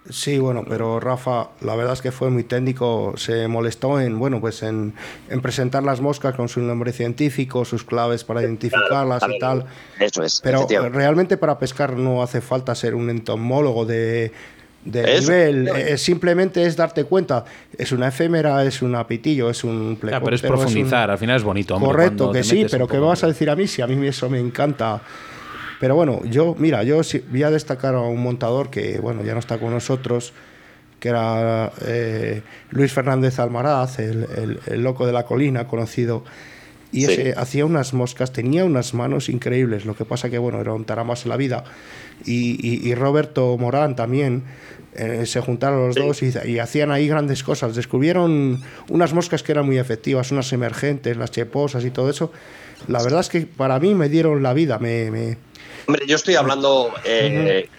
[0.09, 4.39] Sí, bueno, pero Rafa, la verdad es que fue muy técnico, se molestó en, bueno,
[4.39, 4.93] pues en,
[5.41, 9.65] presentar las moscas con su nombre científico, sus claves para identificarlas y tal.
[9.99, 10.41] Eso es.
[10.43, 14.31] Pero realmente para pescar no hace falta ser un entomólogo de,
[14.85, 17.43] nivel, eh, simplemente es darte cuenta,
[17.75, 21.43] es una efémera, es un apitillo, es un pleco, pero es profundizar, al final es
[21.43, 21.79] bonito.
[21.79, 24.29] correcto, que sí, pero ¿qué me vas a decir a mí si a mí eso
[24.29, 25.01] me encanta?
[25.79, 29.39] Pero bueno, yo, mira, yo voy a destacar a un montador que, bueno, ya no
[29.39, 30.33] está con nosotros,
[30.99, 36.23] que era eh, Luis Fernández Almaraz, el, loco de la colina, conocido.
[36.91, 39.85] Y ese hacía unas moscas, tenía unas manos increíbles.
[39.85, 41.65] Lo que pasa que, bueno, era un taramas en la vida.
[42.25, 44.43] Y, Roberto Morán también.
[44.97, 47.75] Eh, se juntaron los dos y, y, hacían ahí grandes cosas.
[47.75, 52.31] Descubrieron unas moscas que eran muy efectivas, unas emergentes, las cheposas y todo eso.
[52.87, 55.37] La verdad es que para mí me dieron la vida, me, me,
[55.87, 57.69] Hombre, yo estoy hablando eh,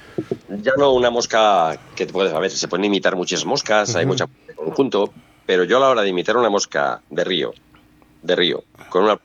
[0.62, 4.26] ya no una mosca que puedes, a veces se pueden imitar muchas moscas, hay mucha
[4.54, 5.12] conjunto,
[5.44, 7.52] pero yo a la hora de imitar una mosca de río,
[8.22, 9.18] de río, con una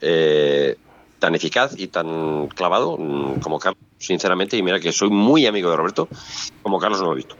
[0.00, 0.76] eh,
[1.18, 5.70] tan eficaz y tan clavado mm, como Carlos, sinceramente, y mira que soy muy amigo
[5.70, 6.08] de Roberto,
[6.62, 7.36] como Carlos no lo he visto.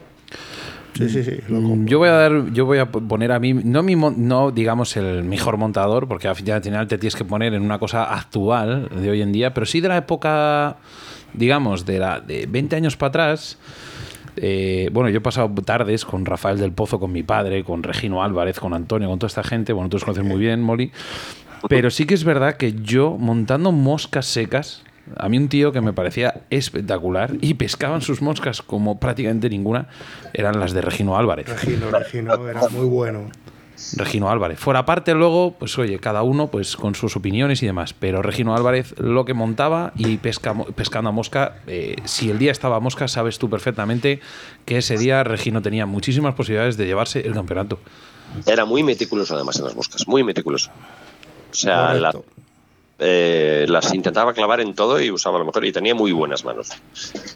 [0.95, 1.39] Sí, sí, sí.
[1.49, 4.97] Mm, yo voy a dar, yo voy a poner a mí, no, mi, no digamos
[4.97, 9.11] el mejor montador, porque al final te tienes que poner en una cosa actual de
[9.11, 10.79] hoy en día, pero sí de la época,
[11.35, 13.59] digamos, de, la, de 20 años para atrás.
[14.37, 18.23] Eh, bueno, yo he pasado tardes con Rafael del Pozo, con mi padre, con Regino
[18.23, 19.73] Álvarez, con Antonio, con toda esta gente.
[19.73, 20.91] Bueno, tú los conoces muy bien, Molly.
[21.69, 24.85] Pero sí que es verdad que yo, montando moscas secas,
[25.17, 29.89] a mí un tío que me parecía espectacular y pescaban sus moscas como prácticamente ninguna
[30.33, 31.49] eran las de Regino Álvarez.
[31.49, 33.31] Regino, Regino era muy bueno.
[33.97, 34.59] Regino Álvarez.
[34.59, 37.95] Fuera parte luego, pues oye, cada uno pues con sus opiniones y demás.
[37.95, 42.51] Pero Regino Álvarez lo que montaba y pesca, pescando a mosca, eh, si el día
[42.51, 44.21] estaba a mosca, sabes tú perfectamente
[44.65, 47.79] que ese día Regino tenía muchísimas posibilidades de llevarse el campeonato.
[48.47, 50.71] Era muy meticuloso además en las moscas, muy meticuloso.
[51.51, 52.13] O sea, la,
[52.99, 56.70] eh, las intentaba clavar en todo y usaba lo mejor y tenía muy buenas manos.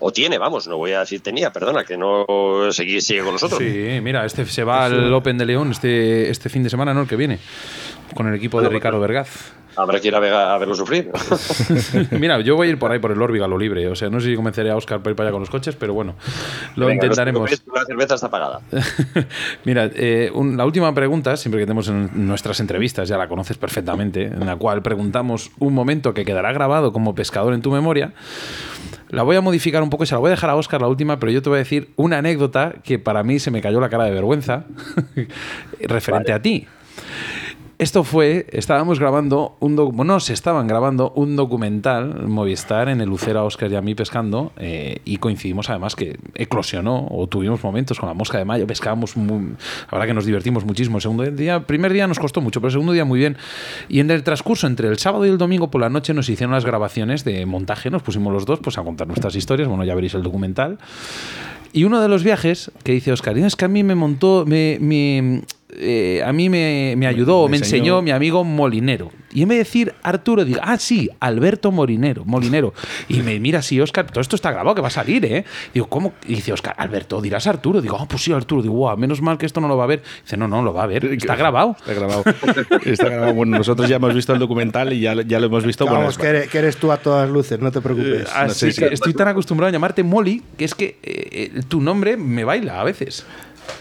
[0.01, 2.27] O tiene, vamos, no voy a decir tenía, perdona, que no
[2.73, 3.61] sigue, sigue con nosotros.
[3.61, 7.03] Sí, mira, este se va al Open de León este, este fin de semana, ¿no?
[7.03, 7.39] El que viene,
[8.15, 9.53] con el equipo de Ricardo Vergaz.
[9.77, 10.21] Habrá que ir a,
[10.59, 11.11] verlo sufrir.
[12.11, 13.89] Mira, yo voy a ir por ahí por el Orbiga lo libre.
[13.89, 15.77] O sea, no sé si convenceré a Oscar para ir para allá con los coches,
[15.77, 16.15] pero bueno,
[16.77, 17.51] lo intentaremos.
[17.75, 18.61] La cerveza está pagada.
[19.65, 24.25] Mira, eh, la última pregunta, siempre que tenemos en nuestras entrevistas, ya la conoces perfectamente,
[24.25, 28.13] en la cual preguntamos un momento que quedará grabado como pescador en tu memoria.
[29.09, 30.89] La voy a modificar un poco y se la voy a dejar a Oscar la
[30.89, 33.79] última, pero yo te voy a decir una anécdota que para mí se me cayó
[33.79, 34.65] la cara de vergüenza
[35.81, 36.67] referente a ti.
[37.83, 43.45] Esto fue, estábamos grabando un bueno, se estaban grabando un documental Movistar en el Lucero
[43.45, 48.09] Oscar y a mí pescando eh, y coincidimos además que eclosionó o tuvimos momentos con
[48.09, 50.99] la mosca de mayo, pescábamos, muy, la verdad que nos divertimos muchísimo.
[50.99, 53.37] El segundo día, primer día nos costó mucho, pero el segundo día muy bien.
[53.89, 56.55] Y en el transcurso entre el sábado y el domingo por la noche nos hicieron
[56.55, 59.97] las grabaciones de montaje, nos pusimos los dos pues a contar nuestras historias, bueno, ya
[59.97, 60.79] veréis el documental.
[61.73, 65.43] Y uno de los viajes que dice Oscar, es que a mí me montó, me
[65.75, 68.03] eh, a mí me, me ayudó, me, enseñó.
[68.03, 69.11] mi amigo Molinero.
[69.33, 72.25] Y en vez de decir Arturo, digo, ah, sí, Alberto Molinero.
[72.25, 72.75] Molinero.
[73.09, 75.45] Y me mira así, Oscar, todo esto está grabado, que va a salir, ¿eh?
[75.73, 76.13] Digo, ¿cómo?
[76.27, 77.81] Y dice Oscar, Alberto, dirás Arturo.
[77.81, 78.63] Digo, ah, pues sí, Arturo.
[78.63, 80.03] Digo, wow, menos mal que esto no lo va a ver.
[80.23, 81.07] Dice, no, no, lo va a ver.
[81.07, 81.77] Está grabado.
[81.79, 82.25] Está grabado.
[82.85, 83.35] está grabado.
[83.35, 85.87] Bueno, nosotros ya hemos visto el documental y ya, ya lo hemos visto.
[85.87, 88.29] Vamos, que, eres, tú a todas luces, no te preocupes.
[88.35, 92.17] así que estoy tan acostumbrado a llamarte Molly que es que eh, eh, tu nombre
[92.17, 93.25] me baila a veces.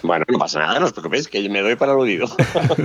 [0.04, 2.28] Bueno, no pasa nada, no os preocupéis, que me doy para aludido.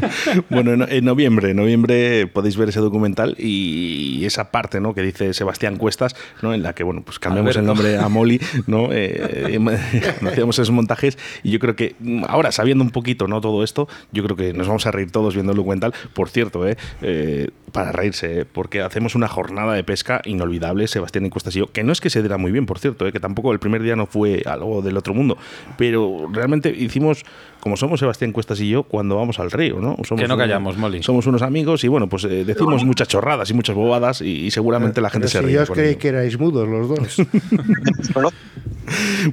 [0.51, 4.95] bueno, en, noviembre, en noviembre podéis ver ese documental y esa parte, ¿no?
[4.95, 6.55] Que dice Sebastián Cuestas, ¿no?
[6.55, 8.89] En la que, bueno, pues cambiamos el nombre a Molly, ¿no?
[8.99, 9.59] Eh,
[10.27, 13.41] hacíamos esos montajes y yo creo que mm, ahora, sabiendo un poquito, ¿no?
[13.41, 15.93] Todo esto, yo creo que nos vamos a reír todos viendo el documental.
[16.15, 16.77] Por cierto, ¿eh?
[17.03, 18.45] eh para reírse, ¿eh?
[18.47, 22.01] porque hacemos una jornada de pesca inolvidable, Sebastián y Cuestas y yo, que no es
[22.01, 23.13] que se diera muy bien, por cierto, ¿eh?
[23.13, 25.37] que tampoco el primer día no fue algo del otro mundo,
[25.77, 27.25] pero realmente hicimos
[27.61, 29.97] como somos Sebastián Cuestas y yo cuando vamos al río, ¿no?
[30.05, 31.03] Somos que no callamos, Molly.
[31.03, 35.01] Somos unos amigos y bueno, pues eh, decimos muchas chorradas y muchas bobadas y, seguramente
[35.01, 35.55] la gente se ríe.
[35.55, 37.17] Yo os creí que erais mudos los dos.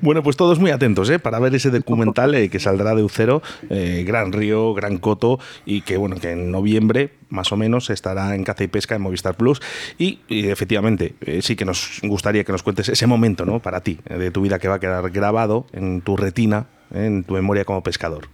[0.01, 1.19] bueno, pues todos muy atentos ¿eh?
[1.19, 5.81] para ver ese documental eh, que saldrá de Ucero, eh, Gran Río, Gran Coto, y
[5.81, 9.35] que bueno, que en noviembre más o menos estará en Caza y Pesca en Movistar
[9.35, 9.59] Plus.
[9.97, 13.59] Y, efectivamente, sí que nos gustaría que nos cuentes ese momento, ¿no?
[13.59, 17.33] Para ti, de tu vida que va a quedar grabado en tu retina en tu
[17.33, 18.27] memoria como pescador?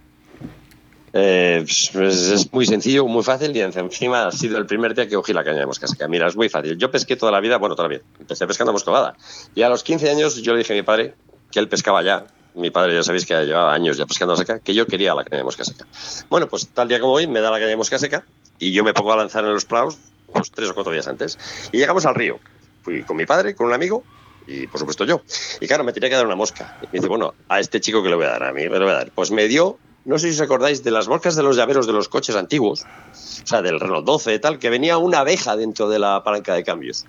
[1.12, 5.08] Eh, pues, pues es muy sencillo, muy fácil y encima ha sido el primer día
[5.08, 6.78] que cogí la caña de mosca Mira, es muy fácil.
[6.78, 8.04] Yo pesqué toda la vida, bueno, toda la vida.
[8.20, 9.16] Empecé pescando moscovada.
[9.54, 11.14] Y a los 15 años yo le dije a mi padre
[11.50, 12.26] que él pescaba ya.
[12.54, 15.38] Mi padre ya sabéis que llevaba años ya pescando seca, que yo quería la caña
[15.38, 15.86] de mosca seca.
[16.28, 18.24] Bueno, pues tal día como hoy me da la caña de mosca seca
[18.58, 19.98] y yo me pongo a lanzar en los praos
[20.32, 21.38] pues, tres o cuatro días antes.
[21.72, 22.38] Y llegamos al río.
[22.82, 24.04] Fui con mi padre, con un amigo,
[24.50, 25.22] y por supuesto yo.
[25.60, 26.76] Y claro, me tenía que dar una mosca.
[26.82, 28.78] Y me dice, bueno, a este chico que le voy a dar, a mí me
[28.78, 29.10] lo voy a dar.
[29.14, 31.92] Pues me dio, no sé si os acordáis, de las moscas de los llaveros de
[31.92, 35.88] los coches antiguos, o sea, del Renault 12 y tal, que venía una abeja dentro
[35.88, 37.06] de la palanca de cambios.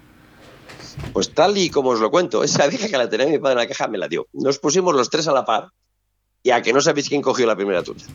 [1.14, 3.58] Pues tal y como os lo cuento, esa abeja que la tenía mi padre en
[3.60, 4.28] la caja me la dio.
[4.34, 5.70] Nos pusimos los tres a la par
[6.44, 8.06] y a que no sabéis quién cogió la primera tuya.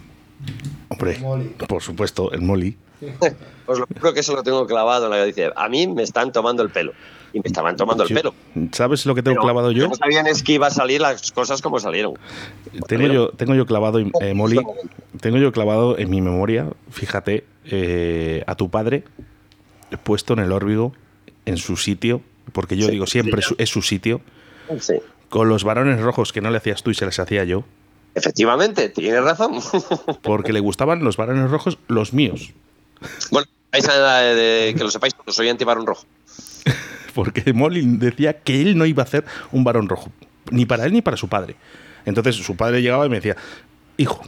[0.88, 1.20] Hombre,
[1.66, 2.76] por supuesto, el Molly.
[3.66, 6.32] Os lo juro que eso lo tengo clavado en la dice, a mí me están
[6.32, 6.92] tomando el pelo
[7.36, 8.34] y me estaban tomando el pelo.
[8.72, 9.88] ¿Sabes lo que tengo clavado yo?
[9.88, 12.14] No sabían es que iba a salir las cosas como salieron.
[12.88, 14.58] Tengo yo, tengo yo clavado, eh, Molly,
[15.20, 19.04] tengo yo clavado en mi memoria, fíjate, eh, a tu padre
[20.02, 20.94] puesto en el órbigo,
[21.44, 22.22] en su sitio,
[22.52, 24.22] porque yo digo siempre es su sitio,
[25.28, 27.64] con los varones rojos que no le hacías tú y se les hacía yo.
[28.14, 29.60] Efectivamente, tienes razón.
[30.22, 32.54] porque le gustaban los varones rojos los míos.
[33.30, 36.06] Bueno, que lo sepáis, soy anti-varón rojo
[37.14, 40.10] porque Molly decía que él no iba a hacer un varón rojo,
[40.50, 41.56] ni para él ni para su padre.
[42.04, 43.36] Entonces su padre llegaba y me decía,
[43.96, 44.22] hijo,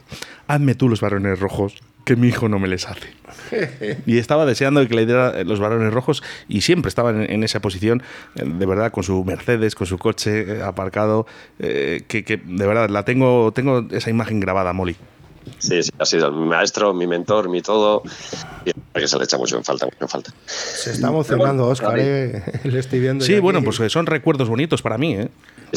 [0.47, 3.09] hazme tú los varones rojos, que mi hijo no me les hace.
[4.07, 8.03] y estaba deseando que le diera los varones rojos y siempre estaba en, esa posición,
[8.35, 11.27] eh, de verdad, con su Mercedes, con su coche eh, aparcado,
[11.59, 14.97] eh, que, que, de verdad la tengo, tengo esa imagen grabada, Molly.
[15.59, 18.03] Sí, sí, ha sido mi maestro, mi mentor, mi todo.
[18.65, 20.33] Y que se le echa mucho en falta, mucho en falta.
[20.47, 23.25] Se está emocionando, Oscar, eh, le estoy viendo.
[23.25, 25.29] Sí, bueno, pues son recuerdos bonitos para mí, ¿eh?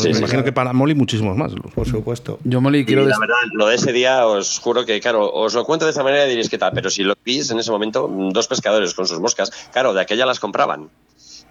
[0.04, 1.52] me imagino que para Molly muchísimos más.
[1.76, 2.40] Por supuesto.
[2.44, 3.06] Yo, Molly, quiero.
[3.06, 6.04] la verdad, lo de ese día, os juro que, claro, os lo cuento de esa
[6.04, 9.06] manera y diréis que tal, pero si lo veis en ese momento, dos pescadores con
[9.08, 10.90] sus moscas, claro, de aquella las compraban.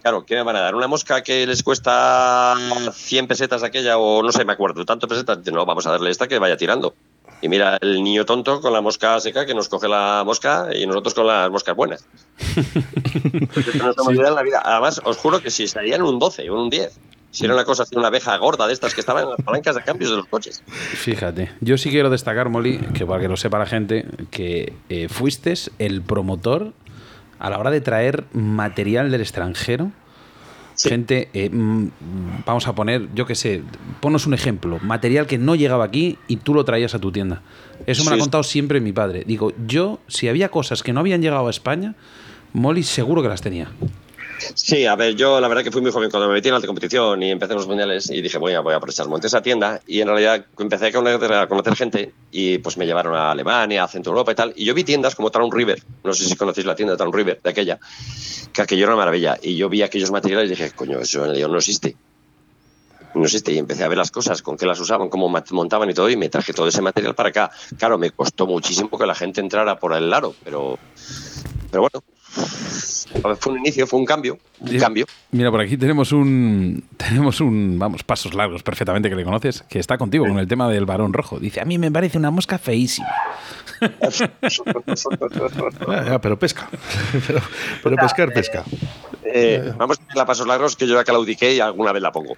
[0.01, 0.73] Claro, ¿qué me van a dar?
[0.73, 2.55] ¿Una mosca que les cuesta
[2.91, 5.39] 100 pesetas aquella o no sé, me acuerdo, tanto pesetas?
[5.51, 6.95] No, vamos a darle esta que vaya tirando.
[7.41, 10.85] Y mira, el niño tonto con la mosca seca que nos coge la mosca y
[10.85, 12.05] nosotros con las moscas buenas.
[13.97, 14.61] no en la vida.
[14.63, 16.99] Además, os juro que si estarían un 12 o un 10.
[17.31, 19.73] Si era una cosa así, una abeja gorda de estas que estaban en las palancas
[19.75, 20.61] de cambios de los coches.
[20.67, 25.07] Fíjate, yo sí quiero destacar, Molly, que para que lo sepa la gente, que eh,
[25.07, 26.73] fuiste el promotor
[27.39, 29.91] a la hora de traer material del extranjero
[30.77, 31.87] Gente, eh, mm,
[32.45, 33.61] vamos a poner, yo qué sé,
[33.99, 37.41] ponos un ejemplo, material que no llegaba aquí y tú lo traías a tu tienda.
[37.85, 39.23] Eso me lo ha contado siempre mi padre.
[39.25, 41.95] Digo, yo, si había cosas que no habían llegado a España,
[42.53, 43.69] Molly seguro que las tenía.
[44.55, 46.61] Sí, a ver, yo la verdad que fui muy joven cuando me metí en la
[46.61, 49.07] competición y empecé en los mundiales y dije, voy a, a aprovechar.
[49.07, 53.31] Monté esa tienda y en realidad empecé a conocer, gente y pues me llevaron a
[53.31, 54.53] Alemania, a Centro Europa y tal.
[54.55, 57.13] Y yo vi tiendas como Town River, no sé si conocéis la tienda de Town
[57.13, 57.79] River, de aquella,
[58.53, 59.37] que aquello era una maravilla.
[59.41, 61.95] Y yo vi aquellos materiales y dije, coño, eso no existe.
[63.13, 63.51] No existe.
[63.51, 66.15] Y empecé a ver las cosas, con qué las usaban, cómo montaban y todo, y
[66.15, 67.51] me traje todo ese material para acá.
[67.77, 70.79] Claro, me costó muchísimo que la gente entrara por el laro, pero,
[71.69, 72.03] pero bueno,
[73.39, 75.05] fue un inicio, fue un cambio, un cambio.
[75.31, 79.79] Mira, por aquí tenemos un, tenemos un, vamos, pasos largos perfectamente que le conoces, que
[79.79, 81.39] está contigo con el tema del varón rojo.
[81.39, 83.09] Dice, a mí me parece una mosca feísima.
[86.21, 86.69] pero pesca.
[87.83, 88.63] pero, pescar, pesca.
[89.23, 92.37] Eh, vamos a pasos largos que yo ya claudiqué y alguna vez la pongo.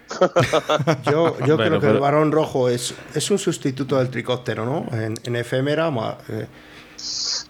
[1.12, 4.88] yo, yo creo que el varón rojo es, es un sustituto del tricóptero, ¿no?
[4.98, 5.92] En, en efémera,
[6.30, 6.48] eh,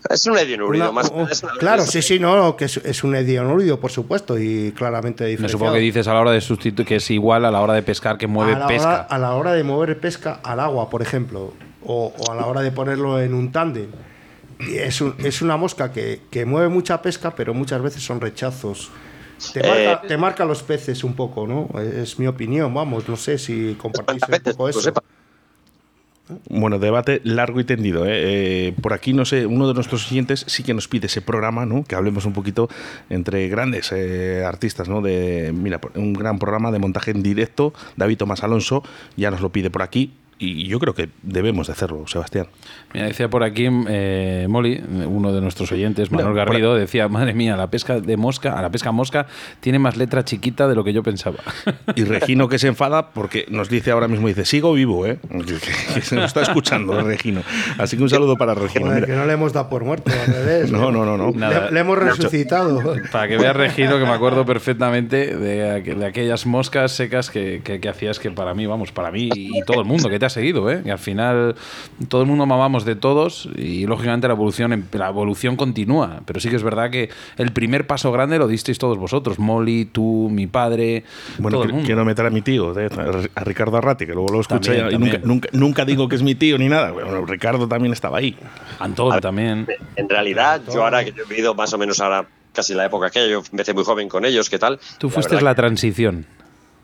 [0.09, 1.11] es un edionúrido, más.
[1.59, 5.47] claro, sí, sí, no, que es, un edionúrido, por supuesto, y claramente diferenciado.
[5.47, 7.73] Me supongo que dices a la hora de sustituir que es igual a la hora
[7.73, 9.01] de pescar que mueve pesca.
[9.01, 11.53] a la hora de mover pesca al agua, por ejemplo.
[11.85, 13.89] o, a la hora de ponerlo en un tándem.
[14.59, 18.91] Es, es una mosca que, que, mueve mucha pesca, pero muchas veces son rechazos.
[19.51, 21.69] Te marca, eh, te marca, los peces un poco, ¿no?
[21.79, 24.93] Es mi opinión, vamos, no sé si compartís un poco eso.
[26.49, 28.05] Bueno, debate largo y tendido.
[28.05, 28.11] ¿eh?
[28.67, 28.75] ¿eh?
[28.81, 31.83] por aquí, no sé, uno de nuestros siguientes sí que nos pide ese programa, ¿no?
[31.83, 32.69] Que hablemos un poquito
[33.09, 35.01] entre grandes eh, artistas, ¿no?
[35.01, 37.73] De, mira, un gran programa de montaje en directo.
[37.97, 38.83] David Tomás Alonso
[39.17, 42.47] ya nos lo pide por aquí y yo creo que debemos de hacerlo, Sebastián.
[42.93, 47.55] Mira, decía por aquí eh, Molly, uno de nuestros oyentes, Manuel Garrido, decía, madre mía,
[47.57, 49.25] la pesca de mosca, a la pesca mosca
[49.59, 51.37] tiene más letra chiquita de lo que yo pensaba.
[51.95, 55.19] Y Regino que se enfada porque nos dice ahora mismo, dice, sigo vivo, ¿eh?
[55.93, 57.41] Que, se nos está escuchando, Regino.
[57.77, 58.89] Así que un saludo para Regino.
[59.05, 60.71] que no le hemos dado por muerto, al revés.
[60.71, 61.17] no, no, no.
[61.17, 61.31] no.
[61.71, 62.81] Le, hemos resucitado.
[63.11, 68.19] Para que vea Regino, que me acuerdo perfectamente de, aquellas moscas secas que, que, hacías
[68.19, 70.81] que para mí, vamos, para mí y todo el mundo que te ha seguido, ¿eh?
[70.83, 71.55] Y al final
[72.09, 76.21] todo el mundo mamamos de todos y lógicamente la evolución, la evolución continúa.
[76.25, 79.39] Pero sí que es verdad que el primer paso grande lo disteis todos vosotros.
[79.39, 81.03] Molly, tú, mi padre.
[81.37, 82.89] Bueno, quiero meter a mi tío, ¿eh?
[83.35, 86.57] a Ricardo Arrati, que luego lo escuché y nunca, nunca, digo que es mi tío
[86.57, 86.91] ni nada.
[86.91, 88.35] Bueno, Ricardo también estaba ahí.
[88.79, 89.67] Antón también.
[89.95, 93.09] En realidad, yo ahora que yo he vivido más o menos ahora casi la época
[93.09, 94.79] que yo empecé muy joven con ellos, ¿qué tal?
[94.99, 96.25] Tú fuiste la, transición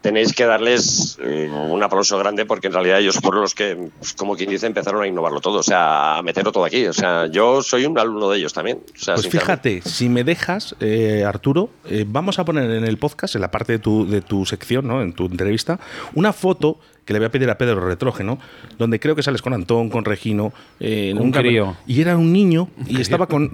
[0.02, 4.14] tenéis que darles eh, un aplauso grande porque en realidad ellos fueron los que, pues,
[4.14, 6.86] como quien dice, empezaron a innovarlo todo, o sea, a meterlo todo aquí.
[6.88, 8.80] O sea, yo soy un alumno de ellos también.
[9.06, 13.41] pues fíjate, si me dejas, eh, Arturo, eh, vamos a poner en el podcast, en
[13.41, 15.02] la parte de tu, de tu sección, ¿no?
[15.02, 15.80] en tu entrevista,
[16.14, 16.80] una foto
[17.10, 18.38] que le voy a pedir a Pedro Retrógeno,
[18.78, 20.53] donde creo que sales con Antón, con Regino.
[20.80, 21.76] Eh, un crío.
[21.88, 23.49] Y era un niño y estaba con,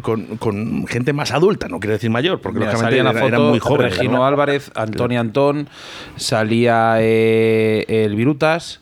[0.90, 3.92] gente más adulta, no quiero decir mayor, porque lógicamente era, foto, muy joven.
[3.92, 5.70] Regino Álvarez, Antonio Antón,
[6.18, 8.82] salía eh, el Virutas.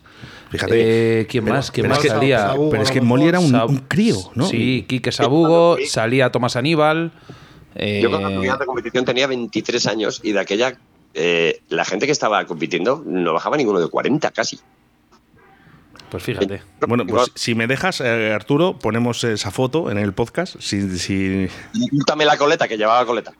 [0.50, 1.20] Fíjate.
[1.20, 1.70] Eh, ¿Quién más?
[1.70, 2.56] ¿Quién más salía?
[2.68, 4.44] pero es que Molly era un, crío, ¿no?
[4.48, 7.12] Sí, Quique Sabugo, salía Tomás Aníbal.
[7.76, 10.76] Yo cuando fui a la competición tenía 23 años y de aquella
[11.14, 14.60] eh, la gente que estaba compitiendo no bajaba ninguno de 40 casi.
[16.14, 16.62] Pues fíjate.
[16.86, 20.54] Bueno, pues si me dejas, eh, Arturo, ponemos esa foto en el podcast.
[20.60, 21.48] Si, si...
[22.24, 23.32] la coleta, que llevaba coleta.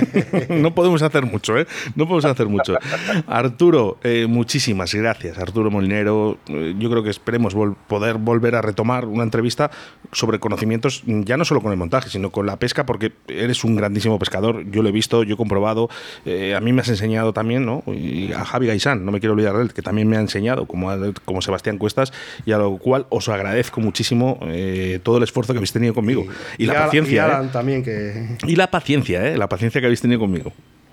[0.48, 1.66] no podemos hacer mucho, ¿eh?
[1.94, 2.78] No podemos hacer mucho.
[3.26, 5.36] Arturo, eh, muchísimas gracias.
[5.36, 7.54] Arturo Molinero, eh, yo creo que esperemos
[7.86, 9.70] poder volver a retomar una entrevista
[10.10, 13.76] sobre conocimientos, ya no solo con el montaje, sino con la pesca, porque eres un
[13.76, 14.64] grandísimo pescador.
[14.70, 15.90] Yo lo he visto, yo he comprobado.
[16.24, 17.82] a mí me has enseñado también, ¿no?
[17.88, 20.64] Y a Javi Gaisán, no me quiero olvidar de él, que también me ha enseñado,
[20.64, 20.88] como,
[21.26, 22.10] como Sebastián Cuestas
[22.44, 26.24] y a lo cual os agradezco muchísimo eh, todo el esfuerzo que habéis tenido conmigo.
[26.58, 27.40] Y, la paciencia.
[27.42, 27.48] Y ¿eh?
[27.52, 28.36] también que...
[28.46, 29.36] Y la paciencia, ¿eh?
[29.36, 30.52] La paciencia que habéis tenido conmigo.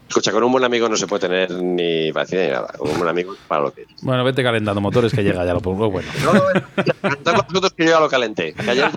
[0.10, 2.74] Escucha, con un buen amigo no se puede tener ni paciencia ni nada.
[2.76, 5.60] Con un buen amigo para lo que Bueno, vete calentando motores que llega ya lo
[5.60, 5.92] pongo.
[5.92, 6.10] Bueno.
[6.24, 8.54] No, no, que yo ya lo calenté.
[8.54, 8.90] Que ayer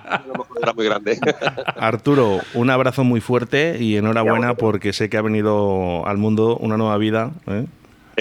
[0.63, 1.19] era muy grande.
[1.77, 6.79] Arturo, un abrazo muy fuerte y enhorabuena porque sé que ha venido al mundo una
[6.79, 7.33] nueva vida.
[7.47, 7.67] ¿eh?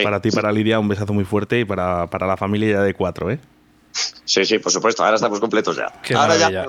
[0.04, 2.94] para ti, para Lidia, un besazo muy fuerte y para, para la familia ya de
[2.94, 3.40] cuatro, ¿eh?
[4.24, 5.04] Sí, sí, por supuesto.
[5.04, 5.92] Ahora estamos completos ya.
[6.18, 6.66] ahora ya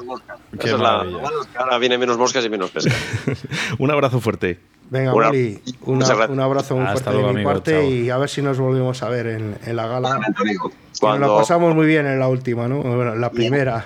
[1.57, 2.95] ahora viene menos moscas y menos pesca.
[3.79, 4.59] un abrazo fuerte.
[4.91, 9.03] Venga, Mali, un abrazo muy fuerte de mi parte y a ver si nos volvemos
[9.03, 10.21] a ver en, la gala.
[11.01, 11.29] Cuando...
[11.29, 12.83] Nos pasamos muy bien en la última, ¿no?
[12.83, 13.85] Bueno, la primera.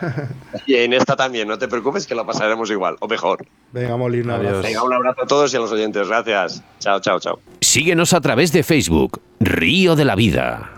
[0.66, 3.46] Y en esta también, no te preocupes que la pasaremos igual, o mejor.
[3.70, 4.62] Venga, Moli, un abrazo.
[4.62, 6.08] Venga, un abrazo a todos y a los oyentes.
[6.08, 6.62] Gracias.
[6.80, 7.38] Chao, chao, chao.
[7.60, 10.76] Síguenos a través de Facebook, Río de la Vida.